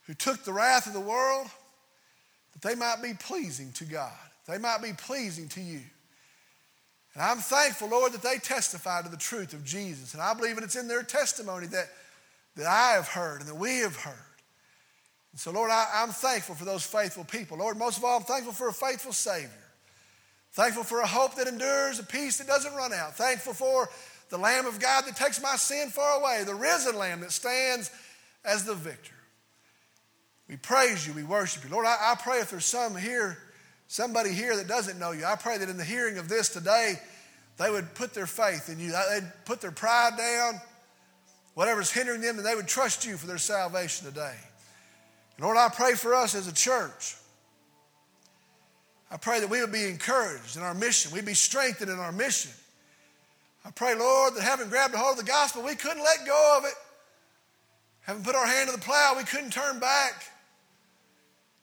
who 0.08 0.14
took 0.14 0.44
the 0.44 0.54
wrath 0.54 0.88
of 0.88 0.94
the 0.94 1.00
world, 1.00 1.48
that 2.54 2.62
they 2.68 2.76
might 2.76 3.02
be 3.02 3.14
pleasing 3.14 3.72
to 3.74 3.86
God. 3.86 4.12
They 4.48 4.58
might 4.58 4.82
be 4.82 4.94
pleasing 4.94 5.48
to 5.50 5.62
you. 5.62 5.82
And 7.14 7.24
I'm 7.24 7.38
thankful, 7.38 7.90
Lord, 7.90 8.12
that 8.12 8.22
they 8.22 8.38
testified 8.38 9.06
to 9.06 9.12
the 9.12 9.18
truth 9.18 9.54
of 9.54 9.64
Jesus. 9.64 10.14
And 10.14 10.22
I 10.22 10.34
believe 10.34 10.56
that 10.56 10.64
it's 10.64 10.76
in 10.76 10.88
their 10.88 11.04
testimony 11.04 11.68
that, 11.68 11.88
that 12.58 12.68
I 12.68 12.92
have 12.94 13.08
heard 13.08 13.40
and 13.40 13.50
that 13.50 13.56
we 13.56 13.78
have 13.80 13.96
heard. 13.96 14.14
And 15.32 15.40
so, 15.40 15.52
Lord, 15.52 15.72
I, 15.72 15.88
I'm 15.94 16.10
thankful 16.10 16.56
for 16.56 16.66
those 16.66 16.86
faithful 16.86 17.24
people. 17.24 17.58
Lord, 17.58 17.78
most 17.78 17.98
of 17.98 18.04
all, 18.04 18.18
I'm 18.18 18.24
thankful 18.24 18.54
for 18.54 18.68
a 18.68 18.74
faithful 18.74 19.14
Savior. 19.14 19.50
Thankful 20.54 20.84
for 20.84 21.02
a 21.02 21.08
hope 21.08 21.36
that 21.36 21.48
endures, 21.48 22.00
a 22.00 22.04
peace 22.04 22.38
that 22.38 22.48
doesn't 22.48 22.74
run 22.76 22.94
out. 22.94 23.16
Thankful 23.16 23.54
for 23.54 23.90
the 24.30 24.38
Lamb 24.38 24.66
of 24.66 24.80
God 24.80 25.06
that 25.06 25.16
takes 25.16 25.42
my 25.42 25.56
sin 25.56 25.90
far 25.90 26.22
away, 26.22 26.44
the 26.46 26.56
risen 26.56 26.98
Lamb 26.98 27.22
that 27.22 27.32
stands 27.32 27.92
as 28.44 28.64
the 28.64 28.76
victor. 28.76 29.15
We 30.48 30.58
praise 30.58 31.08
you, 31.08 31.14
we 31.14 31.24
worship 31.24 31.64
you. 31.64 31.70
Lord, 31.72 31.86
I, 31.86 31.96
I 32.12 32.16
pray 32.16 32.40
if 32.40 32.52
there's 32.52 32.66
some 32.66 32.96
here, 32.96 33.38
somebody 33.88 34.32
here 34.32 34.56
that 34.58 34.68
doesn't 34.68 35.00
know 35.00 35.12
you, 35.12 35.26
I 35.26 35.36
pray 35.36 35.58
that 35.58 35.70
in 35.70 35.78
the 35.78 35.84
hearing 35.84 36.18
of 36.18 36.30
this 36.30 36.50
today, 36.50 36.96
they 37.58 37.70
would 37.70 37.96
put 37.96 38.14
their 38.14 38.28
faith 38.28 38.70
in 38.70 38.80
you. 38.80 38.92
They'd 38.92 39.32
put 39.46 39.62
their 39.62 39.72
pride 39.72 40.18
down, 40.18 40.62
whatever's 41.54 41.92
hindering 41.92 42.22
them, 42.22 42.38
and 42.38 42.46
they 42.46 42.56
would 42.56 42.68
trust 42.68 43.06
you 43.06 43.18
for 43.18 43.28
their 43.28 43.38
salvation 43.38 44.06
today. 44.08 44.36
And 45.38 45.46
Lord, 45.46 45.58
I 45.58 45.70
pray 45.70 45.94
for 45.94 46.14
us 46.14 46.36
as 46.36 46.48
a 46.48 46.54
church. 46.54 47.16
I 49.10 49.18
pray 49.18 49.40
that 49.40 49.50
we 49.50 49.62
would 49.62 49.72
be 49.72 49.86
encouraged 49.86 50.58
in 50.58 50.64
our 50.64 50.74
mission. 50.74 51.12
We'd 51.12 51.26
be 51.26 51.34
strengthened 51.34 51.90
in 51.90 52.00
our 52.00 52.12
mission. 52.12 52.52
I 53.64 53.72
pray, 53.72 53.96
Lord, 53.96 54.36
that 54.36 54.44
having 54.44 54.70
grabbed 54.70 54.94
a 54.94 54.98
hold 54.98 55.18
of 55.18 55.26
the 55.26 55.32
gospel, 55.32 55.64
we 55.64 55.76
couldn't 55.76 56.04
let 56.04 56.26
go 56.26 56.58
of 56.58 56.66
it. 56.66 56.74
Having 58.02 58.24
put 58.24 58.36
our 58.36 58.46
hand 58.46 58.70
to 58.70 58.76
the 58.76 58.82
plow, 58.82 59.16
we 59.18 59.24
couldn't 59.24 59.52
turn 59.52 59.80
back. 59.80 60.24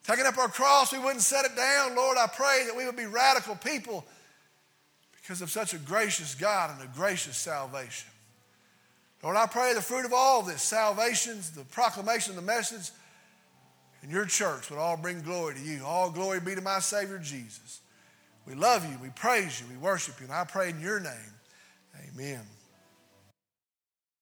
Taking 0.05 0.27
up 0.27 0.37
our 0.37 0.49
cross, 0.49 0.93
we 0.93 0.99
wouldn't 0.99 1.23
set 1.23 1.45
it 1.45 1.55
down. 1.55 1.95
Lord, 1.95 2.19
I 2.19 2.27
pray 2.27 2.65
that 2.67 2.77
we 2.77 2.85
would 2.87 2.97
be 2.97 3.07
radical 3.07 3.55
people 3.57 4.05
because 5.21 5.43
of 5.43 5.51
such 5.51 5.75
a 5.75 5.79
gracious 5.79 6.35
God 6.35 6.71
and 6.71 6.83
a 6.83 6.93
gracious 6.93 7.37
salvation. 7.37 8.11
Lord, 9.23 9.37
I 9.37 9.47
pray 9.47 9.73
the 9.75 9.81
fruit 9.81 10.05
of 10.05 10.13
all 10.13 10.43
this, 10.43 10.63
salvations, 10.63 11.51
the 11.51 11.63
proclamation 11.65 12.35
the 12.35 12.43
message, 12.43 12.91
and 14.03 14.11
your 14.11 14.25
church 14.25 14.69
would 14.69 14.81
all 14.81 14.97
bring 14.97 15.23
glory 15.23 15.55
to 15.55 15.61
you. 15.61 15.85
All 15.85 16.11
glory 16.11 16.41
be 16.41 16.57
to 16.57 16.61
my 16.61 16.81
Savior 16.81 17.19
Jesus. 17.19 17.81
We 18.45 18.55
love 18.55 18.85
you, 18.85 18.99
we 19.01 19.11
praise 19.11 19.61
you, 19.61 19.67
we 19.71 19.77
worship 19.77 20.19
you, 20.19 20.27
and 20.27 20.35
I 20.35 20.43
pray 20.45 20.71
in 20.71 20.81
your 20.81 20.99
name. 20.99 21.13
Amen. 22.13 22.41